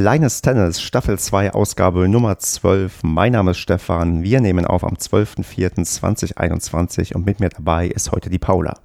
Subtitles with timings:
[0.00, 3.02] Kleines Tennis, Staffel 2, Ausgabe Nummer 12.
[3.02, 4.22] Mein Name ist Stefan.
[4.22, 8.78] Wir nehmen auf am 12.04.2021 und mit mir dabei ist heute die Paula,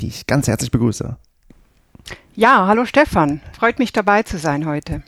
[0.00, 1.18] die ich ganz herzlich begrüße.
[2.34, 3.42] Ja, hallo Stefan.
[3.52, 5.02] Freut mich dabei zu sein heute.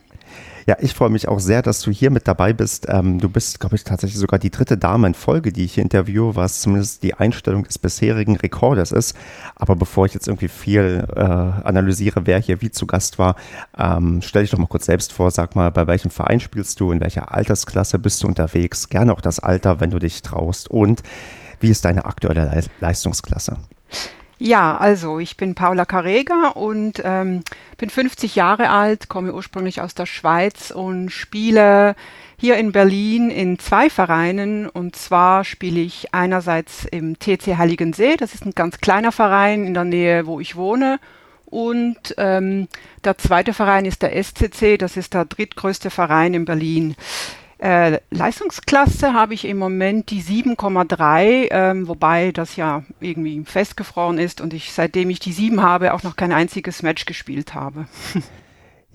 [0.68, 2.86] Ja, ich freue mich auch sehr, dass du hier mit dabei bist.
[2.88, 5.84] Ähm, du bist, glaube ich, tatsächlich sogar die dritte Dame in Folge, die ich hier
[5.84, 9.16] interviewe, was zumindest die Einstellung des bisherigen Rekordes ist.
[9.54, 13.36] Aber bevor ich jetzt irgendwie viel äh, analysiere, wer hier wie zu Gast war,
[13.78, 15.30] ähm, stell dich doch mal kurz selbst vor.
[15.30, 18.88] Sag mal, bei welchem Verein spielst du, in welcher Altersklasse bist du unterwegs?
[18.88, 20.68] Gerne auch das Alter, wenn du dich traust.
[20.68, 21.04] Und
[21.60, 23.56] wie ist deine aktuelle Le Leistungsklasse?
[24.38, 27.42] Ja, also ich bin Paula Carrega und ähm,
[27.78, 31.96] bin 50 Jahre alt, komme ursprünglich aus der Schweiz und spiele
[32.36, 34.68] hier in Berlin in zwei Vereinen.
[34.68, 39.72] Und zwar spiele ich einerseits im TC Heiligensee, das ist ein ganz kleiner Verein in
[39.72, 41.00] der Nähe, wo ich wohne.
[41.46, 42.68] Und ähm,
[43.04, 46.94] der zweite Verein ist der SCC, das ist der drittgrößte Verein in Berlin.
[47.58, 54.42] Äh, Leistungsklasse habe ich im Moment die 7,3, ähm, wobei das ja irgendwie festgefroren ist
[54.42, 57.86] und ich seitdem ich die 7 habe auch noch kein einziges Match gespielt habe.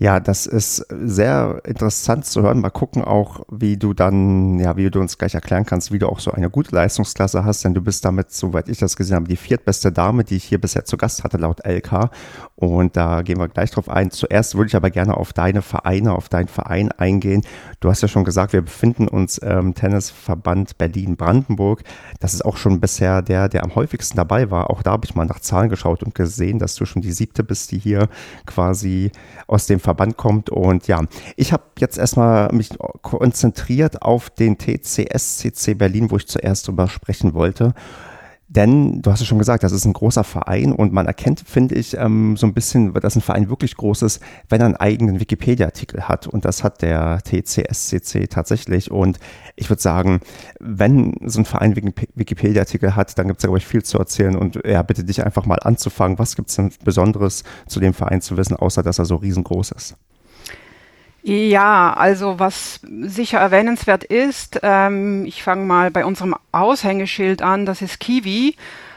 [0.02, 2.60] Ja, das ist sehr interessant zu hören.
[2.60, 6.08] Mal gucken auch, wie du dann, ja, wie du uns gleich erklären kannst, wie du
[6.08, 9.28] auch so eine gute Leistungsklasse hast, denn du bist damit, soweit ich das gesehen habe,
[9.28, 12.10] die viertbeste Dame, die ich hier bisher zu Gast hatte, laut LK.
[12.62, 14.10] Und da gehen wir gleich drauf ein.
[14.10, 17.42] Zuerst würde ich aber gerne auf deine Vereine, auf deinen Verein eingehen.
[17.80, 21.82] Du hast ja schon gesagt, wir befinden uns im Tennisverband Berlin-Brandenburg.
[22.20, 24.70] Das ist auch schon bisher der, der am häufigsten dabei war.
[24.70, 27.42] Auch da habe ich mal nach Zahlen geschaut und gesehen, dass du schon die siebte
[27.44, 28.08] bist, die hier
[28.46, 29.10] quasi
[29.46, 30.50] aus dem Verband Verband kommt.
[30.50, 31.02] Und ja,
[31.36, 32.70] ich habe jetzt erstmal mich
[33.02, 37.74] konzentriert auf den TCSCC Berlin, wo ich zuerst drüber sprechen wollte.
[38.54, 41.74] Denn du hast es schon gesagt, das ist ein großer Verein und man erkennt, finde
[41.74, 44.20] ich, ähm, so ein bisschen, dass ein Verein wirklich groß ist,
[44.50, 46.26] wenn er einen eigenen Wikipedia-Artikel hat.
[46.26, 48.90] Und das hat der TCSCC tatsächlich.
[48.90, 49.18] Und
[49.56, 50.20] ich würde sagen,
[50.60, 51.74] wenn so ein Verein
[52.14, 54.36] Wikipedia-Artikel hat, dann gibt es, glaube ich, viel zu erzählen.
[54.36, 56.18] Und ja, bitte dich einfach mal anzufangen.
[56.18, 59.70] Was gibt es denn Besonderes zu dem Verein zu wissen, außer dass er so riesengroß
[59.72, 59.96] ist?
[61.24, 67.80] Ja, also was sicher erwähnenswert ist, ähm, ich fange mal bei unserem Aushängeschild an, das
[67.80, 68.56] ist Kiwi,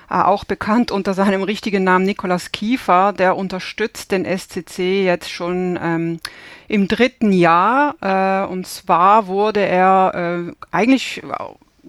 [0.09, 5.77] äh, auch bekannt unter seinem richtigen Namen Nikolaus Kiefer, der unterstützt den SCC jetzt schon
[5.79, 6.19] ähm,
[6.67, 7.95] im dritten Jahr.
[8.01, 11.21] Äh, und zwar wurde er äh, eigentlich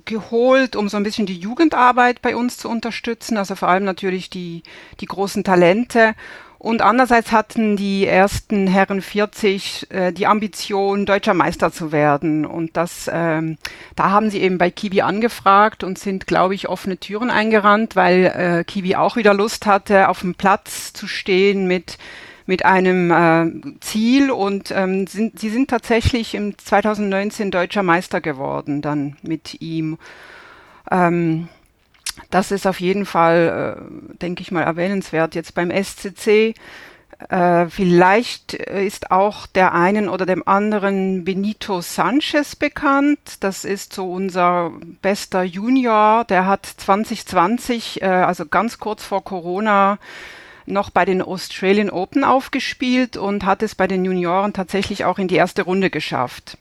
[0.04, 4.28] geholt, um so ein bisschen die Jugendarbeit bei uns zu unterstützen, also vor allem natürlich
[4.30, 4.62] die,
[5.00, 6.14] die großen Talente.
[6.66, 12.44] Und andererseits hatten die ersten Herren 40 äh, die Ambition, deutscher Meister zu werden.
[12.44, 13.56] Und das, ähm,
[13.94, 18.24] da haben sie eben bei Kiwi angefragt und sind, glaube ich, offene Türen eingerannt, weil
[18.24, 21.98] äh, Kiwi auch wieder Lust hatte, auf dem Platz zu stehen mit
[22.46, 28.82] mit einem äh, Ziel und ähm, sind, sie sind tatsächlich im 2019 deutscher Meister geworden,
[28.82, 29.98] dann mit ihm.
[30.90, 31.48] Ähm,
[32.30, 35.34] das ist auf jeden Fall, äh, denke ich mal, erwähnenswert.
[35.34, 36.54] Jetzt beim SCC
[37.30, 43.18] äh, vielleicht ist auch der einen oder dem anderen Benito Sanchez bekannt.
[43.40, 46.24] Das ist so unser bester Junior.
[46.24, 49.98] Der hat 2020, äh, also ganz kurz vor Corona,
[50.66, 55.28] noch bei den Australian Open aufgespielt und hat es bei den Junioren tatsächlich auch in
[55.28, 56.58] die erste Runde geschafft.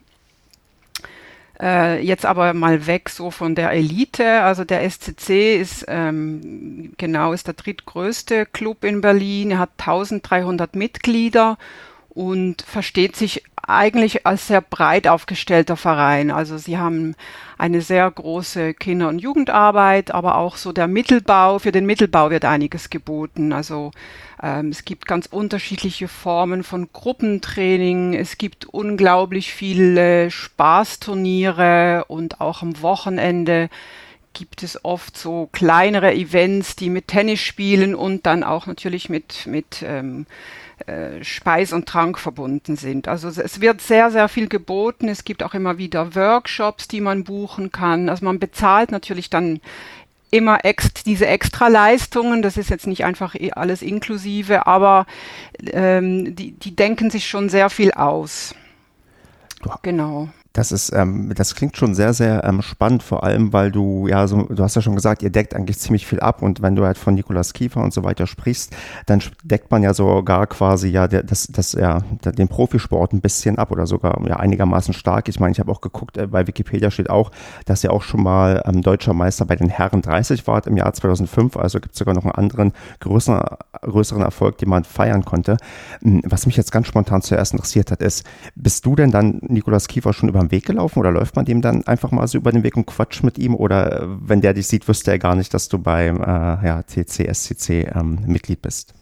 [1.61, 4.41] Äh, jetzt aber mal weg so von der Elite.
[4.41, 9.51] Also der SCC ist ähm, genau ist der drittgrößte Club in Berlin.
[9.51, 11.57] Er hat 1300 Mitglieder
[12.09, 16.31] und versteht sich eigentlich als sehr breit aufgestellter Verein.
[16.31, 17.15] Also sie haben
[17.57, 21.59] eine sehr große Kinder- und Jugendarbeit, aber auch so der Mittelbau.
[21.59, 23.53] Für den Mittelbau wird einiges geboten.
[23.53, 23.91] Also
[24.41, 28.13] ähm, es gibt ganz unterschiedliche Formen von Gruppentraining.
[28.13, 33.69] Es gibt unglaublich viele Spaßturniere und auch am Wochenende
[34.33, 39.47] gibt es oft so kleinere Events, die mit Tennis spielen und dann auch natürlich mit,
[39.47, 40.27] mit ähm,
[40.87, 43.07] äh, Speis und Trank verbunden sind.
[43.07, 45.07] Also es wird sehr, sehr viel geboten.
[45.07, 48.09] Es gibt auch immer wieder Workshops, die man buchen kann.
[48.09, 49.61] Also man bezahlt natürlich dann
[50.31, 52.41] immer ex diese Extraleistungen.
[52.41, 55.05] Das ist jetzt nicht einfach alles inklusive, aber
[55.71, 58.53] ähm, die, die denken sich schon sehr viel aus.
[59.61, 60.29] Du, genau.
[60.55, 64.25] Das ist, ähm, das klingt schon sehr, sehr ähm, spannend, vor allem, weil du, ja,
[64.25, 66.85] so, du hast ja schon gesagt, ihr deckt eigentlich ziemlich viel ab und wenn du
[66.85, 68.73] halt von Nikolaus Kiefer und so weiter sprichst,
[69.05, 73.69] dann deckt man ja sogar quasi ja das, das, ja, den Profisport ein bisschen ab
[73.69, 75.27] oder sogar ja einigermaßen stark.
[75.27, 77.31] Ich meine, ich habe auch geguckt, äh, bei Wikipedia steht auch,
[77.65, 80.93] dass ihr auch schon mal ähm, deutscher Meister bei den Herren 30 wart im Jahr
[80.93, 82.71] 2005, also gibt es sogar noch einen anderen
[83.01, 83.43] größeren,
[83.81, 85.57] größeren Erfolg, den man feiern konnte.
[86.01, 88.25] Hm, was mich jetzt ganz spontan zuerst interessiert hat, ist,
[88.55, 91.61] bist du denn dann Nikolaus Kiefer schon über den Weg gelaufen oder läuft man dem
[91.61, 94.53] dann einfach mal so über den Weg und quatscht mit ihm oder äh, wenn der
[94.53, 98.93] dich sieht, wüsste er gar nicht, dass du beim äh, ja, TCSCC ähm, Mitglied bist?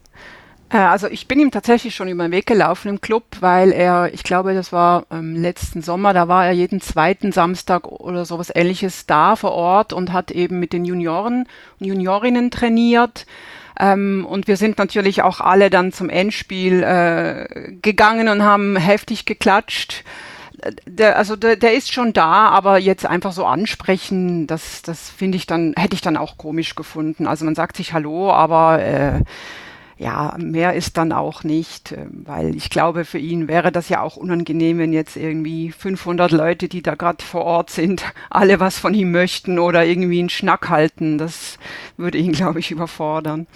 [0.73, 4.13] Äh, also ich bin ihm tatsächlich schon über den Weg gelaufen im Club, weil er,
[4.13, 8.51] ich glaube, das war ähm, letzten Sommer, da war er jeden zweiten Samstag oder sowas
[8.53, 11.47] ähnliches da vor Ort und hat eben mit den Junioren
[11.79, 13.25] und Juniorinnen trainiert.
[13.79, 19.25] Ähm, und wir sind natürlich auch alle dann zum Endspiel äh, gegangen und haben heftig
[19.25, 20.03] geklatscht
[20.85, 25.38] der, also der, der ist schon da, aber jetzt einfach so ansprechen, das, das finde
[25.38, 27.27] ich dann, hätte ich dann auch komisch gefunden.
[27.27, 29.21] Also man sagt sich Hallo, aber äh,
[29.97, 34.01] ja, mehr ist dann auch nicht, äh, weil ich glaube, für ihn wäre das ja
[34.01, 38.77] auch unangenehm, wenn jetzt irgendwie 500 Leute, die da gerade vor Ort sind, alle was
[38.79, 41.17] von ihm möchten oder irgendwie einen Schnack halten.
[41.17, 41.57] Das
[41.97, 43.47] würde ihn, glaube ich, überfordern.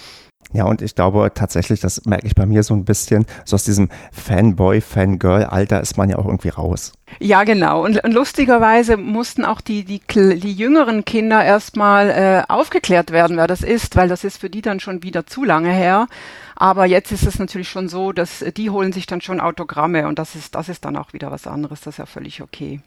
[0.53, 3.65] Ja, und ich glaube tatsächlich, das merke ich bei mir so ein bisschen, so aus
[3.65, 6.93] diesem Fanboy, Fangirl-Alter ist man ja auch irgendwie raus.
[7.19, 7.83] Ja, genau.
[7.83, 13.47] Und, und lustigerweise mussten auch die, die, die jüngeren Kinder erstmal äh, aufgeklärt werden, wer
[13.47, 16.07] das ist, weil das ist für die dann schon wieder zu lange her.
[16.55, 20.17] Aber jetzt ist es natürlich schon so, dass die holen sich dann schon Autogramme und
[20.17, 21.81] das ist, das ist dann auch wieder was anderes.
[21.81, 22.79] Das ist ja völlig okay.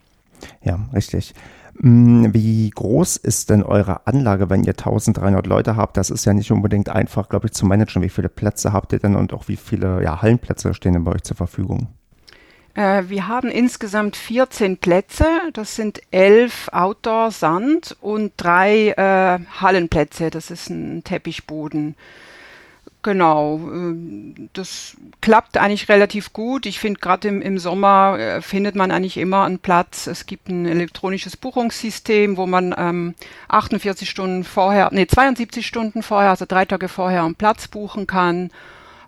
[0.63, 1.35] Ja, richtig.
[1.81, 5.97] Hm, wie groß ist denn eure Anlage, wenn ihr 1300 Leute habt?
[5.97, 8.03] Das ist ja nicht unbedingt einfach, glaube ich, zu managen.
[8.03, 11.13] Wie viele Plätze habt ihr denn und auch wie viele ja, Hallenplätze stehen denn bei
[11.13, 11.89] euch zur Verfügung?
[12.75, 15.27] Äh, wir haben insgesamt 14 Plätze.
[15.55, 20.31] Das sind elf Outdoor-Sand und drei äh, Hallenplätze.
[20.31, 21.97] Das ist ein Teppichboden.
[23.02, 26.67] Genau, ähm, das klappt eigentlich relativ gut.
[26.67, 30.06] Ich finde, gerade im, im Sommer äh, findet man eigentlich immer einen Platz.
[30.06, 33.14] Es gibt ein elektronisches Buchungssystem, wo man ähm,
[33.49, 38.50] 48 Stunden vorher, nee, 72 Stunden vorher, also drei Tage vorher einen Platz buchen kann.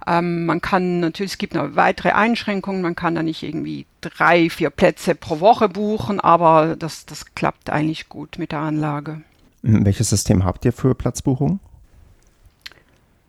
[0.06, 4.48] Ähm, man kann natürlich, es gibt noch weitere Einschränkungen, man kann da nicht irgendwie drei,
[4.48, 9.20] vier Plätze pro Woche buchen, aber das, das klappt eigentlich gut mit der Anlage.
[9.60, 11.60] Welches System habt ihr für Platzbuchung?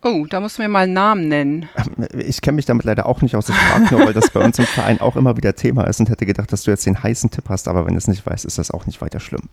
[0.03, 1.69] Oh, da muss man mal einen Namen nennen.
[2.17, 3.47] Ich kenne mich damit leider auch nicht aus.
[3.47, 6.09] Ich frage nur, weil das bei uns im Verein auch immer wieder Thema ist und
[6.09, 8.43] hätte gedacht, dass du jetzt den heißen Tipp hast, aber wenn du es nicht weißt,
[8.43, 9.49] ist das auch nicht weiter schlimm.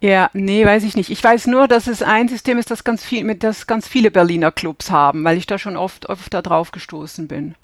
[0.00, 1.10] Ja, nee, weiß ich nicht.
[1.10, 4.10] Ich weiß nur, dass es ein System ist, das ganz viel, mit das ganz viele
[4.10, 7.54] Berliner Clubs haben, weil ich da schon oft, oft da drauf gestoßen bin.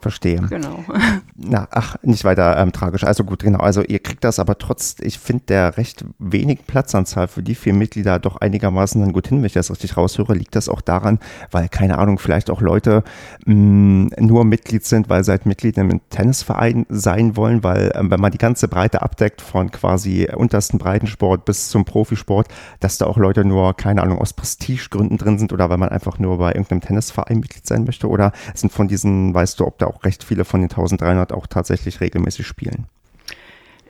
[0.00, 0.40] Verstehe.
[0.48, 0.84] Genau.
[1.36, 3.04] Na, ach, nicht weiter ähm, tragisch.
[3.04, 3.58] Also gut, genau.
[3.58, 7.74] Also ihr kriegt das aber trotz, ich finde der recht wenig Platzanzahl für die vier
[7.74, 11.18] Mitglieder doch einigermaßen dann gut hin, wenn ich das richtig raushöre, liegt das auch daran,
[11.50, 13.02] weil, keine Ahnung, vielleicht auch Leute
[13.46, 18.10] mh, mm, nur Mitglied sind, weil sie halt Mitglied im Tennisverein sein wollen, weil ähm,
[18.10, 22.48] wenn man die ganze Breite abdeckt, von quasi untersten Breitensport bis zum Profisport,
[22.80, 26.18] dass da auch Leute nur, keine Ahnung, aus Prestigegründen drin sind oder weil man einfach
[26.18, 29.86] nur bei irgendeinem Tennisverein Mitglied sein möchte oder sind von diesen, weißt du, ob da
[29.88, 32.86] auch recht viele von den 1300 auch tatsächlich regelmäßig spielen.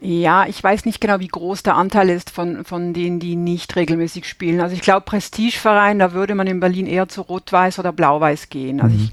[0.00, 3.74] Ja, ich weiß nicht genau, wie groß der Anteil ist von, von denen, die nicht
[3.74, 4.60] regelmäßig spielen.
[4.60, 8.80] Also ich glaube, Prestigeverein, da würde man in Berlin eher zu Rot-Weiß oder Blau-Weiß gehen.
[8.80, 9.10] Also mhm.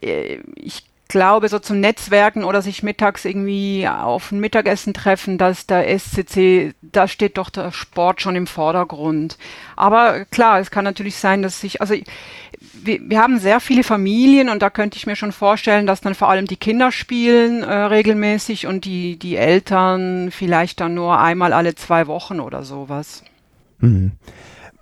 [0.00, 5.36] ich, äh, ich glaube, so zum Netzwerken oder sich mittags irgendwie auf ein Mittagessen treffen,
[5.36, 9.36] dass der SCC, da steht doch der Sport schon im Vordergrund.
[9.76, 11.94] Aber klar, es kann natürlich sein, dass sich, also
[12.84, 16.14] wir, wir haben sehr viele Familien und da könnte ich mir schon vorstellen, dass dann
[16.14, 21.52] vor allem die Kinder spielen äh, regelmäßig und die, die Eltern vielleicht dann nur einmal
[21.52, 23.24] alle zwei Wochen oder sowas.
[23.78, 24.12] Mhm.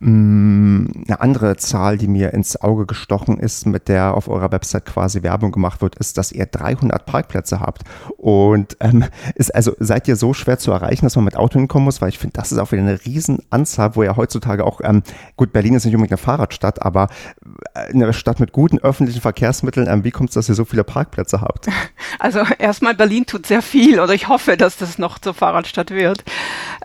[0.01, 5.23] Eine andere Zahl, die mir ins Auge gestochen ist, mit der auf eurer Website quasi
[5.23, 7.83] Werbung gemacht wird, ist, dass ihr 300 Parkplätze habt.
[8.17, 11.85] Und ähm, ist also seid ihr so schwer zu erreichen, dass man mit Auto hinkommen
[11.85, 15.03] muss, weil ich finde, das ist auch wieder eine Riesenanzahl, wo ja heutzutage auch ähm,
[15.37, 17.09] gut Berlin ist nicht unbedingt eine Fahrradstadt, aber
[17.75, 19.89] äh, eine Stadt mit guten öffentlichen Verkehrsmitteln.
[19.89, 21.69] Ähm, wie kommt es, dass ihr so viele Parkplätze habt?
[22.21, 26.25] Also erstmal Berlin tut sehr viel, oder ich hoffe, dass das noch zur Fahrradstadt wird.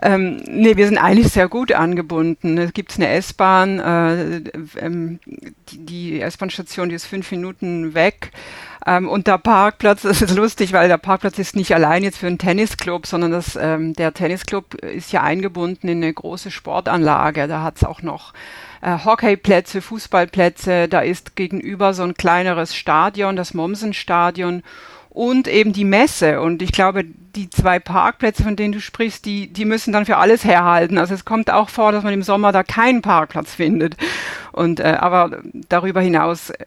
[0.00, 2.56] Ähm, nee, wir sind eigentlich sehr gut angebunden.
[2.58, 4.36] Es gibt eine S-Bahn, äh,
[4.78, 5.20] ähm,
[5.70, 8.30] die, die S-Bahn-Station, die ist fünf Minuten weg.
[8.86, 12.26] Ähm, und der Parkplatz, das ist lustig, weil der Parkplatz ist nicht allein jetzt für
[12.26, 17.48] einen Tennisclub, sondern das, ähm, der Tennisclub ist ja eingebunden in eine große Sportanlage.
[17.48, 18.34] Da hat es auch noch
[18.82, 20.88] äh, Hockeyplätze, Fußballplätze.
[20.88, 24.62] Da ist gegenüber so ein kleineres Stadion, das Mommsen-Stadion.
[25.14, 26.42] Und eben die Messe.
[26.42, 30.18] Und ich glaube, die zwei Parkplätze, von denen du sprichst, die, die müssen dann für
[30.18, 30.98] alles herhalten.
[30.98, 33.96] Also es kommt auch vor, dass man im Sommer da keinen Parkplatz findet.
[34.52, 36.66] Und äh, aber darüber hinaus äh,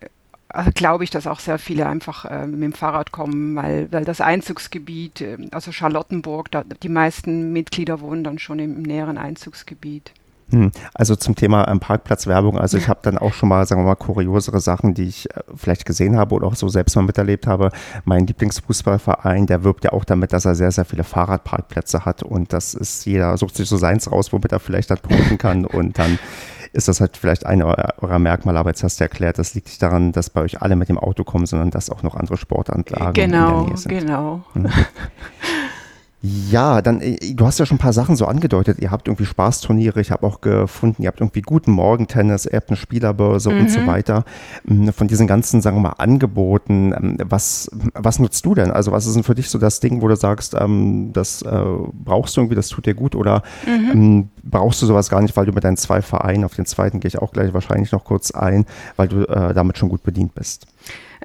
[0.49, 4.05] also glaube ich, dass auch sehr viele einfach äh, mit dem Fahrrad kommen, weil, weil
[4.05, 9.17] das Einzugsgebiet, äh, also Charlottenburg, da, die meisten Mitglieder wohnen dann schon im, im näheren
[9.17, 10.13] Einzugsgebiet.
[10.49, 10.71] Hm.
[10.93, 13.95] Also zum Thema ähm, Parkplatzwerbung, also ich habe dann auch schon mal, sagen wir mal,
[13.95, 17.71] kuriosere Sachen, die ich äh, vielleicht gesehen habe oder auch so selbst mal miterlebt habe.
[18.05, 22.53] Mein Lieblingsfußballverein, der wirbt ja auch damit, dass er sehr, sehr viele Fahrradparkplätze hat und
[22.53, 25.99] das ist, jeder sucht sich so seins raus, womit er vielleicht dann punkten kann und
[25.99, 26.17] dann
[26.73, 27.65] ist das halt vielleicht eine
[28.01, 30.75] eurer Merkmale, aber jetzt hast du erklärt, das liegt nicht daran, dass bei euch alle
[30.75, 33.89] mit dem Auto kommen, sondern dass auch noch andere Sportanlagen genau, in der Nähe sind.
[33.89, 34.69] Genau, genau.
[36.49, 38.79] Ja, dann, äh, du hast ja schon ein paar Sachen so angedeutet.
[38.79, 42.69] Ihr habt irgendwie Spaßturniere, ich habe auch gefunden, ihr habt irgendwie guten Morgentennis, ihr habt
[42.69, 43.59] eine Spielerbörse mhm.
[43.59, 43.87] und so mhm.
[43.87, 44.25] weiter.
[44.65, 48.71] Mm, von diesen ganzen, sagen wir mal, Angeboten, ähm, was, was nutzt du denn?
[48.71, 51.63] Also was ist denn für dich so das Ding, wo du sagst, ähm, das äh,
[51.93, 53.91] brauchst du irgendwie, das tut dir gut oder mhm.
[53.91, 56.99] ähm, brauchst du sowas gar nicht, weil du mit deinen zwei Vereinen, auf den zweiten
[56.99, 58.65] gehe ich auch gleich wahrscheinlich noch kurz ein,
[58.95, 60.67] weil du äh, damit schon gut bedient bist?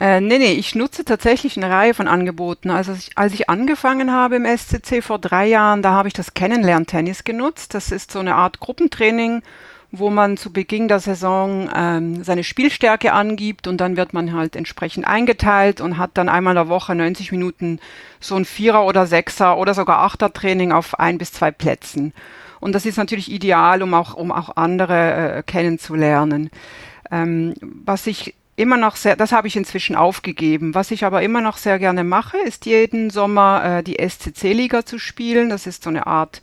[0.01, 2.71] Äh, nee, nee, ich nutze tatsächlich eine Reihe von Angeboten.
[2.71, 6.35] Also ich, als ich angefangen habe im SCC vor drei Jahren, da habe ich das
[6.35, 7.75] Kennenlerntennis genutzt.
[7.75, 9.43] Das ist so eine Art Gruppentraining,
[9.91, 14.57] wo man zu Beginn der Saison ähm, seine Spielstärke angibt und dann wird man halt
[14.57, 17.79] entsprechend eingeteilt und hat dann einmal in der Woche 90 Minuten
[18.19, 22.15] so ein Vierer- oder Sechser- oder sogar Achter-Training auf ein bis zwei Plätzen.
[22.61, 26.51] Und das ist natürlich ideal, um auch, um auch andere äh, kennenzulernen.
[27.11, 30.75] Ähm, was ich immer noch sehr, das habe ich inzwischen aufgegeben.
[30.75, 34.99] Was ich aber immer noch sehr gerne mache, ist jeden Sommer äh, die SCC-Liga zu
[34.99, 35.50] spielen.
[35.50, 36.40] Das ist so eine Art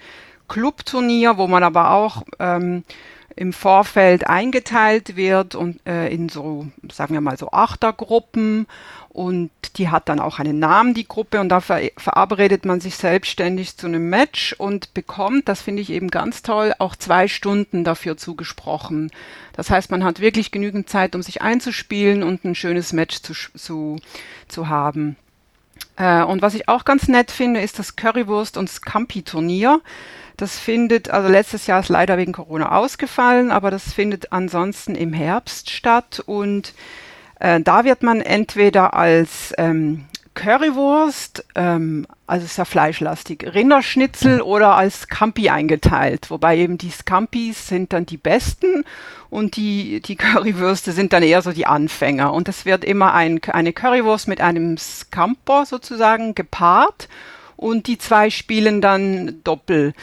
[0.49, 2.83] Clubturnier, wo man aber auch ähm,
[3.35, 8.67] im Vorfeld eingeteilt wird und äh, in so, sagen wir mal so Achtergruppen
[9.19, 12.95] und die hat dann auch einen Namen, die Gruppe, und da ver verabredet man sich
[12.95, 17.83] selbstständig zu einem Match und bekommt, das finde ich eben ganz toll, auch zwei Stunden
[17.83, 19.11] dafür zugesprochen.
[19.51, 23.33] Das heißt, man hat wirklich genügend Zeit, um sich einzuspielen und ein schönes Match zu,
[23.33, 23.97] zu,
[24.47, 25.17] zu haben.
[25.97, 29.81] Äh, und was ich auch ganz nett finde, ist das Currywurst- und Scampi-Turnier.
[30.37, 35.11] Das findet, also letztes Jahr ist leider wegen Corona ausgefallen, aber das findet ansonsten im
[35.11, 36.73] Herbst statt und
[37.39, 40.05] äh, da wird man entweder als ähm,
[40.39, 46.29] Currywurst, ähm, also ist ja fleischlastig, Rinderschnitzel oder als Scampi eingeteilt.
[46.29, 48.85] Wobei eben die Scampis sind dann die besten
[49.29, 52.31] und die, die Currywürste sind dann eher so die Anfänger.
[52.31, 57.09] Und es wird immer ein, eine Currywurst mit einem Scamper sozusagen gepaart
[57.57, 59.93] und die zwei spielen dann Doppel.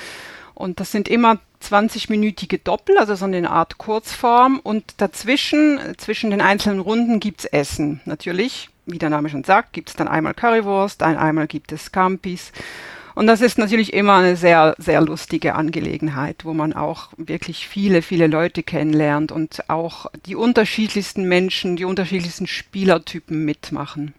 [0.56, 4.58] Und das sind immer 20-minütige Doppel, also so eine Art Kurzform.
[4.62, 8.00] Und dazwischen, zwischen den einzelnen Runden gibt's Essen.
[8.06, 12.52] Natürlich, wie der Name schon sagt, gibt's dann einmal Currywurst, ein, einmal gibt es Scampis.
[13.14, 18.00] Und das ist natürlich immer eine sehr, sehr lustige Angelegenheit, wo man auch wirklich viele,
[18.00, 24.14] viele Leute kennenlernt und auch die unterschiedlichsten Menschen, die unterschiedlichsten Spielertypen mitmachen.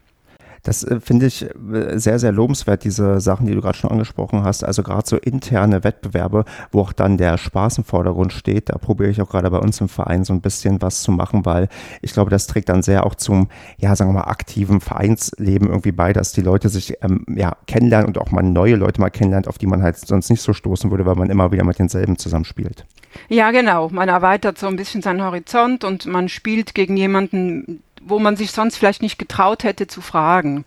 [0.67, 4.43] Das äh, finde ich äh, sehr, sehr lobenswert, diese Sachen, die du gerade schon angesprochen
[4.43, 4.65] hast.
[4.65, 8.69] Also gerade so interne Wettbewerbe, wo auch dann der Spaß im Vordergrund steht.
[8.69, 11.45] Da probiere ich auch gerade bei uns im Verein so ein bisschen was zu machen,
[11.45, 11.69] weil
[12.01, 13.47] ich glaube, das trägt dann sehr auch zum,
[13.77, 18.07] ja, sagen wir mal, aktiven Vereinsleben irgendwie bei, dass die Leute sich ähm, ja, kennenlernen
[18.07, 20.91] und auch mal neue Leute mal kennenlernt, auf die man halt sonst nicht so stoßen
[20.91, 22.85] würde, weil man immer wieder mit denselben zusammenspielt.
[23.29, 23.87] Ja, genau.
[23.89, 28.51] Man erweitert so ein bisschen seinen Horizont und man spielt gegen jemanden, wo man sich
[28.51, 30.65] sonst vielleicht nicht getraut hätte zu fragen.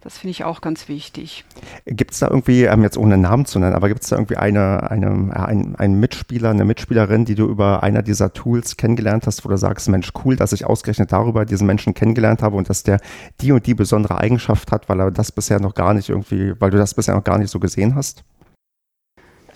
[0.00, 1.44] Das finde ich auch ganz wichtig.
[1.84, 4.36] Gibt es da irgendwie, ähm, jetzt ohne Namen zu nennen, aber gibt es da irgendwie
[4.36, 9.44] eine, eine, ein, einen Mitspieler, eine Mitspielerin, die du über einer dieser Tools kennengelernt hast,
[9.44, 12.84] wo du sagst, Mensch, cool, dass ich ausgerechnet darüber diesen Menschen kennengelernt habe und dass
[12.84, 13.00] der
[13.40, 16.70] die und die besondere Eigenschaft hat, weil er das bisher noch gar nicht irgendwie, weil
[16.70, 18.22] du das bisher noch gar nicht so gesehen hast?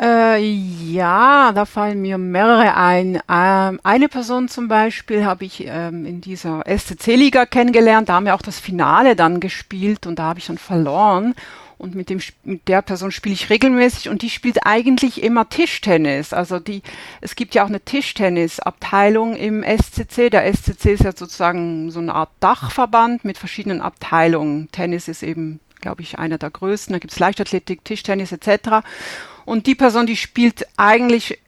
[0.01, 3.21] Äh, ja, da fallen mir mehrere ein.
[3.29, 8.09] Ähm, eine Person zum Beispiel habe ich ähm, in dieser SCC-Liga kennengelernt.
[8.09, 11.35] Da haben wir auch das Finale dann gespielt und da habe ich dann verloren.
[11.83, 16.33] Und mit, dem, mit der Person spiele ich regelmäßig und die spielt eigentlich immer Tischtennis.
[16.33, 16.81] Also die,
[17.21, 20.31] es gibt ja auch eine Tischtennisabteilung im SCC.
[20.31, 24.69] Der SCC ist ja sozusagen so eine Art Dachverband mit verschiedenen Abteilungen.
[24.71, 26.93] Tennis ist eben, glaube ich, einer der größten.
[26.93, 28.85] Da gibt es Leichtathletik, Tischtennis etc.
[29.45, 31.39] Und die Person, die spielt eigentlich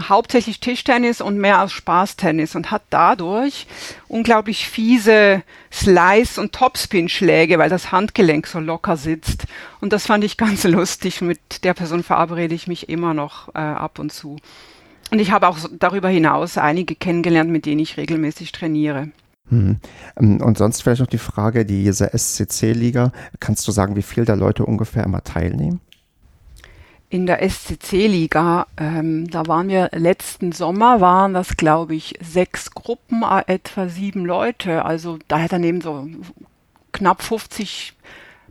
[0.00, 3.66] hauptsächlich Tischtennis und mehr als Spaßtennis und hat dadurch
[4.08, 5.42] unglaublich fiese
[5.72, 9.44] Slice- und Topspin-Schläge, weil das Handgelenk so locker sitzt.
[9.80, 11.20] Und das fand ich ganz lustig.
[11.20, 14.36] Mit der Person verabrede ich mich immer noch äh, ab und zu.
[15.10, 19.10] Und ich habe auch darüber hinaus einige kennengelernt, mit denen ich regelmäßig trainiere.
[19.50, 19.76] Hm.
[20.18, 24.34] Ähm, und sonst vielleicht noch die Frage, diese SCC-Liga, kannst du sagen, wie viele da
[24.34, 25.80] Leute ungefähr immer teilnehmen?
[27.14, 33.22] In der SCC-Liga, ähm, da waren wir letzten Sommer, waren das glaube ich sechs Gruppen,
[33.46, 34.84] etwa sieben Leute.
[34.84, 36.08] Also da daneben so
[36.90, 37.92] knapp 50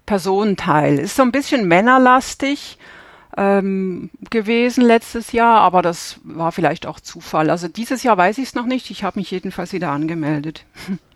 [0.05, 0.97] Personen teil.
[0.97, 2.77] Ist so ein bisschen männerlastig
[3.35, 7.49] ähm, gewesen letztes Jahr, aber das war vielleicht auch Zufall.
[7.49, 8.91] Also dieses Jahr weiß ich es noch nicht.
[8.91, 10.63] Ich habe mich jedenfalls wieder angemeldet.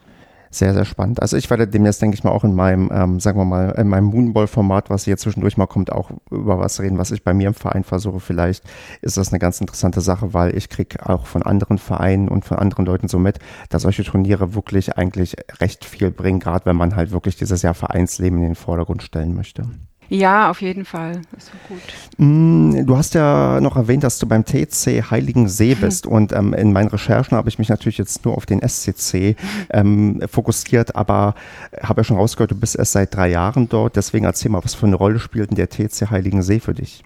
[0.49, 1.21] Sehr, sehr spannend.
[1.21, 3.87] Also ich werde demnächst, denke ich mal, auch in meinem, ähm, sagen wir mal, in
[3.87, 7.49] meinem Moonball-Format, was hier zwischendurch mal kommt, auch über was reden, was ich bei mir
[7.49, 8.19] im Verein versuche.
[8.19, 8.63] Vielleicht
[9.01, 12.57] ist das eine ganz interessante Sache, weil ich kriege auch von anderen Vereinen und von
[12.57, 13.39] anderen Leuten so mit,
[13.69, 17.73] dass solche Turniere wirklich eigentlich recht viel bringen, gerade wenn man halt wirklich dieses Jahr
[17.73, 19.63] Vereinsleben in den Vordergrund stellen möchte.
[20.09, 21.21] Ja, auf jeden Fall.
[21.37, 21.81] Ist gut.
[22.17, 26.07] Mm, du hast ja noch erwähnt, dass du beim TC Heiligen See bist.
[26.07, 29.35] Und ähm, in meinen Recherchen habe ich mich natürlich jetzt nur auf den SCC
[29.69, 31.35] ähm, fokussiert, aber
[31.81, 33.95] habe ja schon rausgehört, du bist erst seit drei Jahren dort.
[33.95, 37.03] Deswegen erzähl mal, was für eine Rolle spielt denn der TC Heiligen See für dich?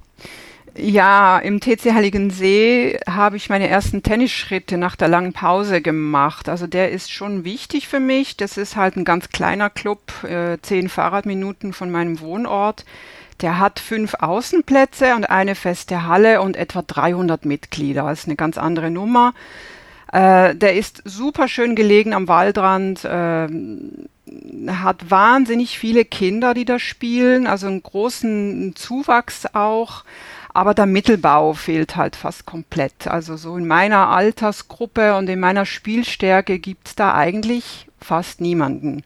[0.78, 2.32] Ja, im TC Heiligen
[3.10, 6.48] habe ich meine ersten Tennisschritte nach der langen Pause gemacht.
[6.48, 8.38] Also der ist schon wichtig für mich.
[8.38, 12.86] Das ist halt ein ganz kleiner Club, äh, zehn Fahrradminuten von meinem Wohnort.
[13.42, 18.04] Der hat fünf Außenplätze und eine feste Halle und etwa 300 Mitglieder.
[18.04, 19.34] Das ist eine ganz andere Nummer.
[20.14, 23.04] Äh, der ist super schön gelegen am Waldrand.
[23.04, 23.48] Äh,
[24.68, 30.06] hat wahnsinnig viele Kinder, die da spielen, also einen großen Zuwachs auch.
[30.54, 33.08] Aber der Mittelbau fehlt halt fast komplett.
[33.08, 39.04] Also so in meiner Altersgruppe und in meiner Spielstärke gibt's da eigentlich fast niemanden.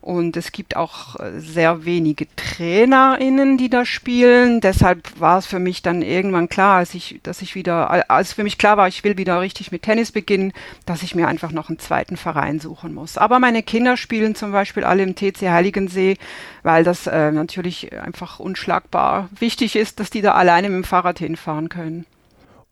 [0.00, 4.60] Und es gibt auch äh, sehr wenige TrainerInnen, die da spielen.
[4.60, 8.42] Deshalb war es für mich dann irgendwann klar, als ich, dass ich wieder, als für
[8.42, 10.52] mich klar war, ich will wieder richtig mit Tennis beginnen,
[10.86, 13.18] dass ich mir einfach noch einen zweiten Verein suchen muss.
[13.18, 16.16] Aber meine Kinder spielen zum Beispiel alle im TC Heiligensee,
[16.62, 21.18] weil das äh, natürlich einfach unschlagbar wichtig ist, dass die da alleine mit dem Fahrrad
[21.18, 22.06] hinfahren können.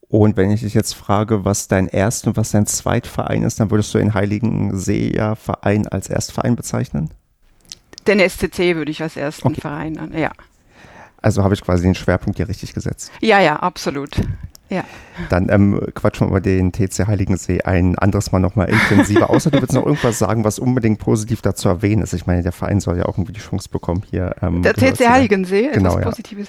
[0.09, 3.71] Und wenn ich dich jetzt frage, was dein Erst- und was dein Zweitverein ist, dann
[3.71, 7.11] würdest du den Heiligensee ja Verein als Erstverein bezeichnen?
[8.09, 9.61] Den SCC würde ich als ersten okay.
[9.61, 10.33] Verein an, ja.
[11.21, 13.13] Also habe ich quasi den Schwerpunkt hier richtig gesetzt.
[13.21, 14.17] Ja, ja, absolut.
[14.71, 14.85] Ja.
[15.31, 19.31] Dann ähm, quatschen wir über den TC Heiligensee ein anderes Mal nochmal intensiver.
[19.31, 22.13] Außer du willst noch irgendwas sagen, was unbedingt positiv dazu erwähnen ist.
[22.13, 24.37] Ich meine, der Verein soll ja auch irgendwie die Chance bekommen hier.
[24.43, 26.11] Ähm, der TC Heiligensee, genau, etwas ja.
[26.11, 26.49] Positives.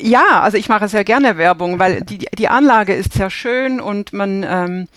[0.00, 4.12] Ja, also ich mache sehr gerne Werbung, weil die, die Anlage ist sehr schön und
[4.12, 4.88] man ähm,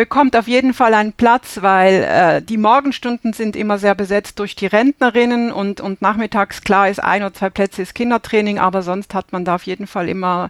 [0.00, 4.56] bekommt auf jeden Fall einen Platz, weil äh, die Morgenstunden sind immer sehr besetzt durch
[4.56, 9.12] die Rentnerinnen und, und nachmittags, klar, ist ein oder zwei Plätze ist Kindertraining, aber sonst
[9.12, 10.48] hat man da auf jeden Fall immer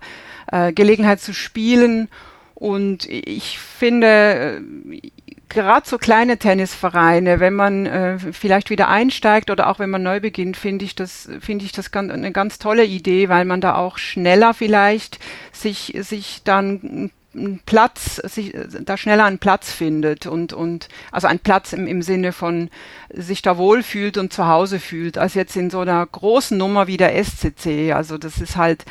[0.52, 2.08] äh, Gelegenheit zu spielen.
[2.54, 5.00] Und ich finde, äh,
[5.48, 10.20] gerade so kleine Tennisvereine, wenn man äh, vielleicht wieder einsteigt oder auch wenn man neu
[10.20, 13.74] beginnt, finde ich das, finde ich das ganz, eine ganz tolle Idee, weil man da
[13.74, 15.18] auch schneller vielleicht
[15.50, 21.38] sich, sich dann einen Platz, sich da schneller einen Platz findet und, und also ein
[21.38, 22.70] Platz im, im Sinne von
[23.12, 26.96] sich da wohlfühlt und zu Hause fühlt, als jetzt in so einer großen Nummer wie
[26.96, 27.92] der SCC.
[27.92, 28.84] Also das ist halt,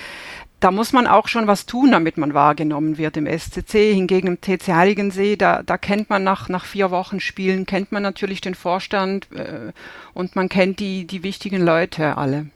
[0.59, 3.93] da muss man auch schon was tun, damit man wahrgenommen wird im SCC.
[3.93, 8.03] Hingegen im TC Heiligensee, da, da kennt man nach, nach vier Wochen Spielen, kennt man
[8.03, 9.71] natürlich den Vorstand äh,
[10.13, 12.47] und man kennt die, die wichtigen Leute alle.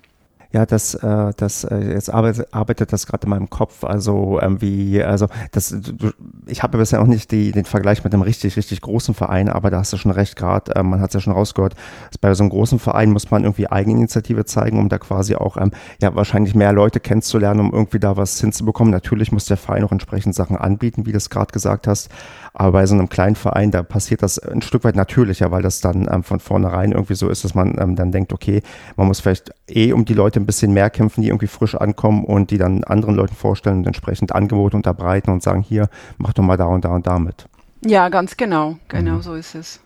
[0.54, 3.84] Ja, das, äh, das äh, jetzt arbeitet, arbeitet das gerade in meinem Kopf.
[3.84, 6.12] Also ähm, wie, also das, du,
[6.46, 9.72] ich habe bisher auch nicht die, den Vergleich mit einem richtig, richtig großen Verein, aber
[9.72, 10.74] da hast du schon recht gerade.
[10.76, 11.74] Ähm, man hat es ja schon rausgehört.
[12.22, 15.72] Bei so einem großen Verein muss man irgendwie Eigeninitiative zeigen, um da quasi auch ähm,
[16.00, 18.92] ja wahrscheinlich mehr Leute kennenzulernen, um irgendwie da was hinzubekommen.
[18.92, 22.10] Natürlich muss der Verein auch entsprechend Sachen anbieten, wie du es gerade gesagt hast.
[22.54, 25.82] Aber bei so einem kleinen Verein, da passiert das ein Stück weit natürlicher, weil das
[25.82, 28.62] dann ähm, von vornherein irgendwie so ist, dass man ähm, dann denkt, okay,
[28.96, 32.23] man muss vielleicht eh um die Leute ein bisschen mehr kämpfen, die irgendwie frisch ankommen
[32.23, 36.43] und die dann anderen Leuten vorstellen und entsprechend Angebote unterbreiten und sagen, hier, mach doch
[36.43, 37.45] mal da und da und da mit.
[37.86, 38.77] Ja, ganz genau.
[38.88, 39.21] Genau mhm.
[39.21, 39.79] so ist es.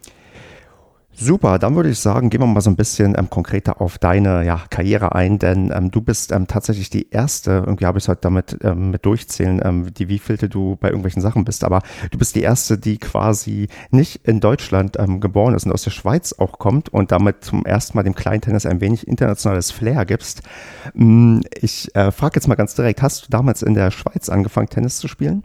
[1.19, 4.45] Super, dann würde ich sagen, gehen wir mal so ein bisschen ähm, konkreter auf deine
[4.45, 8.07] ja, Karriere ein, denn ähm, du bist ähm, tatsächlich die erste, irgendwie habe ich es
[8.07, 12.19] heute damit ähm, mit durchzählen, ähm, die wievielte du bei irgendwelchen Sachen bist, aber du
[12.19, 16.33] bist die erste, die quasi nicht in Deutschland ähm, geboren ist und aus der Schweiz
[16.37, 20.43] auch kommt und damit zum ersten Mal dem Kleintennis ein wenig internationales Flair gibst.
[20.93, 24.69] Mm, ich äh, frage jetzt mal ganz direkt, hast du damals in der Schweiz angefangen,
[24.69, 25.43] Tennis zu spielen?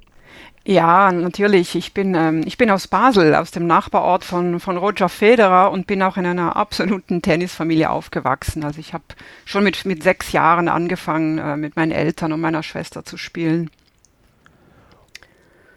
[0.65, 1.75] Ja, natürlich.
[1.75, 5.89] Ich bin, ähm, ich bin aus Basel, aus dem Nachbarort von, von Roger Federer und
[5.89, 8.63] bin auch in einer absoluten Tennisfamilie aufgewachsen.
[8.65, 9.05] Also ich habe
[9.45, 13.71] schon mit, mit sechs Jahren angefangen, äh, mit meinen Eltern und meiner Schwester zu spielen.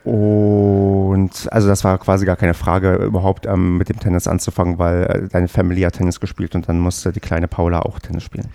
[0.06, 5.04] Und also das war quasi gar keine Frage, überhaupt ähm, mit dem Tennis anzufangen, weil
[5.04, 8.48] äh, deine Familie hat Tennis gespielt und dann musste die kleine Paula auch Tennis spielen.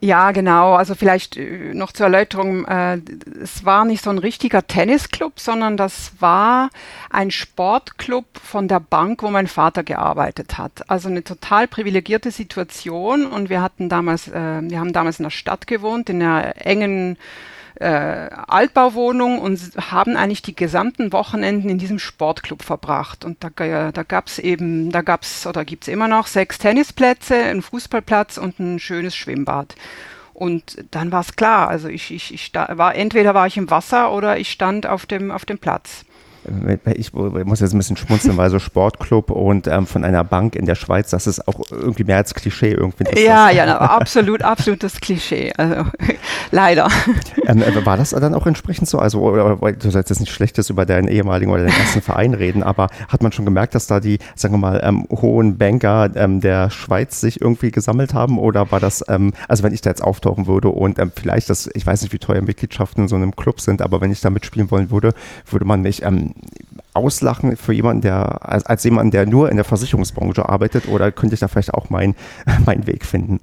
[0.00, 0.72] Ja, genau.
[0.72, 3.02] Also vielleicht äh, noch zur Erläuterung, äh,
[3.42, 6.70] es war nicht so ein richtiger Tennisclub, sondern das war
[7.10, 10.88] ein Sportclub von der Bank, wo mein Vater gearbeitet hat.
[10.88, 15.30] Also eine total privilegierte Situation und wir hatten damals, äh, wir haben damals in der
[15.30, 17.18] Stadt gewohnt, in einer engen
[17.76, 19.60] äh, Altbauwohnung und
[19.90, 23.24] haben eigentlich die gesamten Wochenenden in diesem Sportclub verbracht.
[23.24, 23.50] Und da,
[23.90, 27.62] da gab es eben, da gab es oder gibt es immer noch sechs Tennisplätze, einen
[27.62, 29.74] Fußballplatz und ein schönes Schwimmbad.
[30.32, 34.12] Und dann war es klar, also ich, ich, ich war entweder war ich im Wasser
[34.12, 36.04] oder ich stand auf dem, auf dem Platz
[36.94, 40.66] ich muss jetzt ein bisschen schmunzeln, weil so Sportclub und ähm, von einer Bank in
[40.66, 43.04] der Schweiz, das ist auch irgendwie mehr als Klischee irgendwie.
[43.24, 45.52] Ja, ja, na, absolut, absolutes Klischee.
[45.56, 45.86] Also
[46.50, 46.88] leider.
[47.46, 48.98] Ähm, äh, war das dann auch entsprechend so?
[48.98, 52.88] Also, du sollst jetzt nicht Schlechtes über deinen ehemaligen oder deinen ersten Verein reden, aber
[53.08, 56.70] hat man schon gemerkt, dass da die, sagen wir mal, ähm, hohen Banker ähm, der
[56.70, 58.38] Schweiz sich irgendwie gesammelt haben?
[58.38, 61.68] Oder war das, ähm, also wenn ich da jetzt auftauchen würde und ähm, vielleicht das,
[61.74, 64.30] ich weiß nicht, wie teuer Mitgliedschaften in so einem Club sind, aber wenn ich da
[64.30, 65.14] mitspielen wollen würde,
[65.50, 66.02] würde man mich
[66.94, 71.34] auslachen für jemanden, der als, als jemanden, der nur in der Versicherungsbranche arbeitet oder könnte
[71.34, 72.14] ich da vielleicht auch meinen
[72.64, 73.40] mein Weg finden?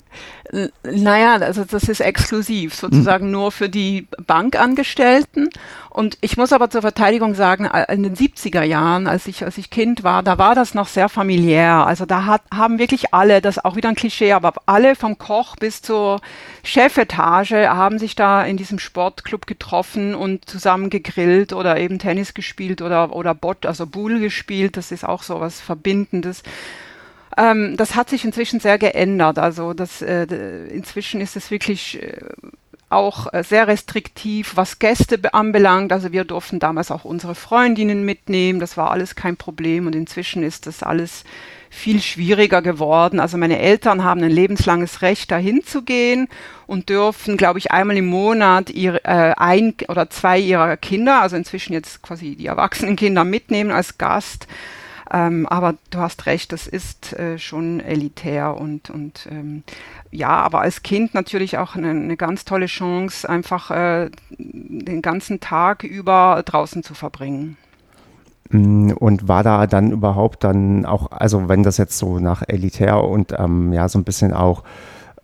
[0.83, 3.31] Naja, also das ist exklusiv, sozusagen hm.
[3.31, 5.49] nur für die Bankangestellten.
[5.89, 9.69] Und ich muss aber zur Verteidigung sagen, in den 70er Jahren, als ich, als ich
[9.69, 11.85] Kind war, da war das noch sehr familiär.
[11.85, 15.17] Also da hat, haben wirklich alle, das ist auch wieder ein Klischee, aber alle vom
[15.17, 16.19] Koch bis zur
[16.63, 22.81] Chefetage haben sich da in diesem Sportclub getroffen und zusammen gegrillt oder eben Tennis gespielt
[22.81, 24.75] oder, oder Bot, also Bull gespielt.
[24.75, 26.43] Das ist auch so was Verbindendes.
[27.37, 29.39] Ähm, das hat sich inzwischen sehr geändert.
[29.39, 30.25] Also das, äh,
[30.67, 32.17] inzwischen ist es wirklich äh,
[32.89, 35.93] auch äh, sehr restriktiv, was Gäste anbelangt.
[35.93, 38.59] Also wir durften damals auch unsere Freundinnen mitnehmen.
[38.59, 39.87] Das war alles kein Problem.
[39.87, 41.23] Und inzwischen ist das alles
[41.69, 43.21] viel schwieriger geworden.
[43.21, 46.27] Also meine Eltern haben ein lebenslanges Recht, dahin zu gehen
[46.67, 51.37] und dürfen, glaube ich, einmal im Monat ihre, äh, ein oder zwei ihrer Kinder, also
[51.37, 54.47] inzwischen jetzt quasi die erwachsenen Kinder mitnehmen als Gast.
[55.13, 59.63] Ähm, aber du hast recht, das ist äh, schon elitär und, und ähm,
[60.09, 65.41] ja, aber als Kind natürlich auch eine, eine ganz tolle Chance, einfach äh, den ganzen
[65.41, 67.57] Tag über draußen zu verbringen.
[68.51, 73.03] Mm, und war da dann überhaupt dann auch, also wenn das jetzt so nach elitär
[73.03, 74.63] und ähm, ja, so ein bisschen auch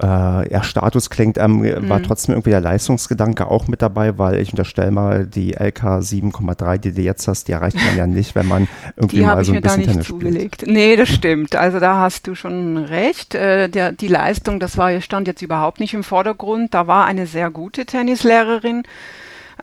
[0.01, 1.89] äh, ja, Status klingt, ähm, mhm.
[1.89, 6.77] war trotzdem irgendwie der Leistungsgedanke auch mit dabei, weil ich unterstelle mal, die LK 7,3,
[6.77, 9.53] die du jetzt hast, die erreicht man ja nicht, wenn man irgendwie die mal so
[9.53, 10.61] ein bisschen Tennis zugelegt.
[10.61, 10.71] Spielt.
[10.71, 11.55] Nee, das stimmt.
[11.55, 13.33] Also da hast du schon recht.
[13.33, 16.75] Äh, der, die Leistung, das war, stand jetzt überhaupt nicht im Vordergrund.
[16.75, 18.83] Da war eine sehr gute Tennislehrerin.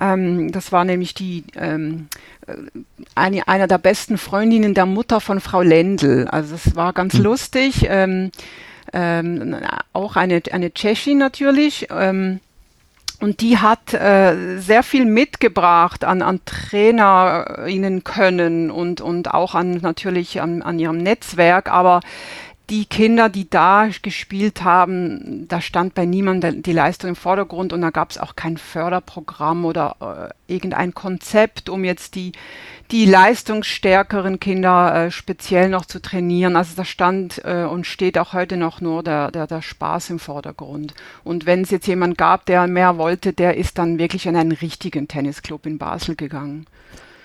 [0.00, 2.08] Ähm, das war nämlich die ähm,
[2.48, 2.54] äh,
[3.14, 6.26] eine, einer der besten Freundinnen der Mutter von Frau Lendl.
[6.28, 7.22] Also es war ganz mhm.
[7.22, 7.86] lustig.
[7.88, 8.32] Ähm,
[8.94, 9.56] ähm,
[9.92, 11.88] auch eine, eine Tschechin natürlich.
[11.90, 12.40] Ähm,
[13.20, 19.78] und die hat äh, sehr viel mitgebracht an, an Trainerinnen können und, und auch an
[19.78, 21.70] natürlich an, an ihrem Netzwerk.
[21.70, 22.00] Aber
[22.70, 27.82] die Kinder, die da gespielt haben, da stand bei niemandem die Leistung im Vordergrund und
[27.82, 32.32] da gab es auch kein Förderprogramm oder äh, irgendein Konzept, um jetzt die,
[32.90, 36.56] die leistungsstärkeren Kinder äh, speziell noch zu trainieren.
[36.56, 40.18] Also da stand äh, und steht auch heute noch nur der, der, der Spaß im
[40.18, 40.94] Vordergrund.
[41.22, 44.52] Und wenn es jetzt jemand gab, der mehr wollte, der ist dann wirklich in einen
[44.52, 46.66] richtigen Tennisclub in Basel gegangen.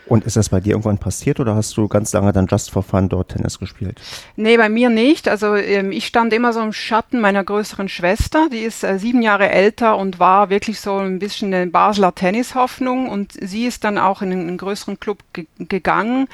[0.10, 2.82] Und ist das bei dir irgendwann passiert oder hast du ganz lange dann just for
[2.82, 4.02] fun dort Tennis gespielt?
[4.36, 5.28] Nee, bei mir nicht.
[5.28, 8.50] Also ähm, ich stand immer so im Schatten meiner größeren Schwester.
[8.52, 13.08] Die ist äh, sieben Jahre älter und war wirklich so ein bisschen eine Basler Tennishoffnung.
[13.08, 16.28] Und sie ist dann auch in einen, größeren Club ge gegangen.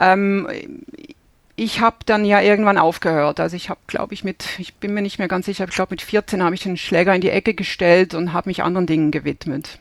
[0.00, 0.48] Ähm,
[1.54, 3.40] ich habe dann ja irgendwann aufgehört.
[3.40, 5.92] Also ich habe, glaube ich, mit, ich bin mir nicht mehr ganz sicher, ich glaube
[5.92, 9.10] mit 14 habe ich den Schläger in die Ecke gestellt und habe mich anderen Dingen
[9.10, 9.78] gewidmet.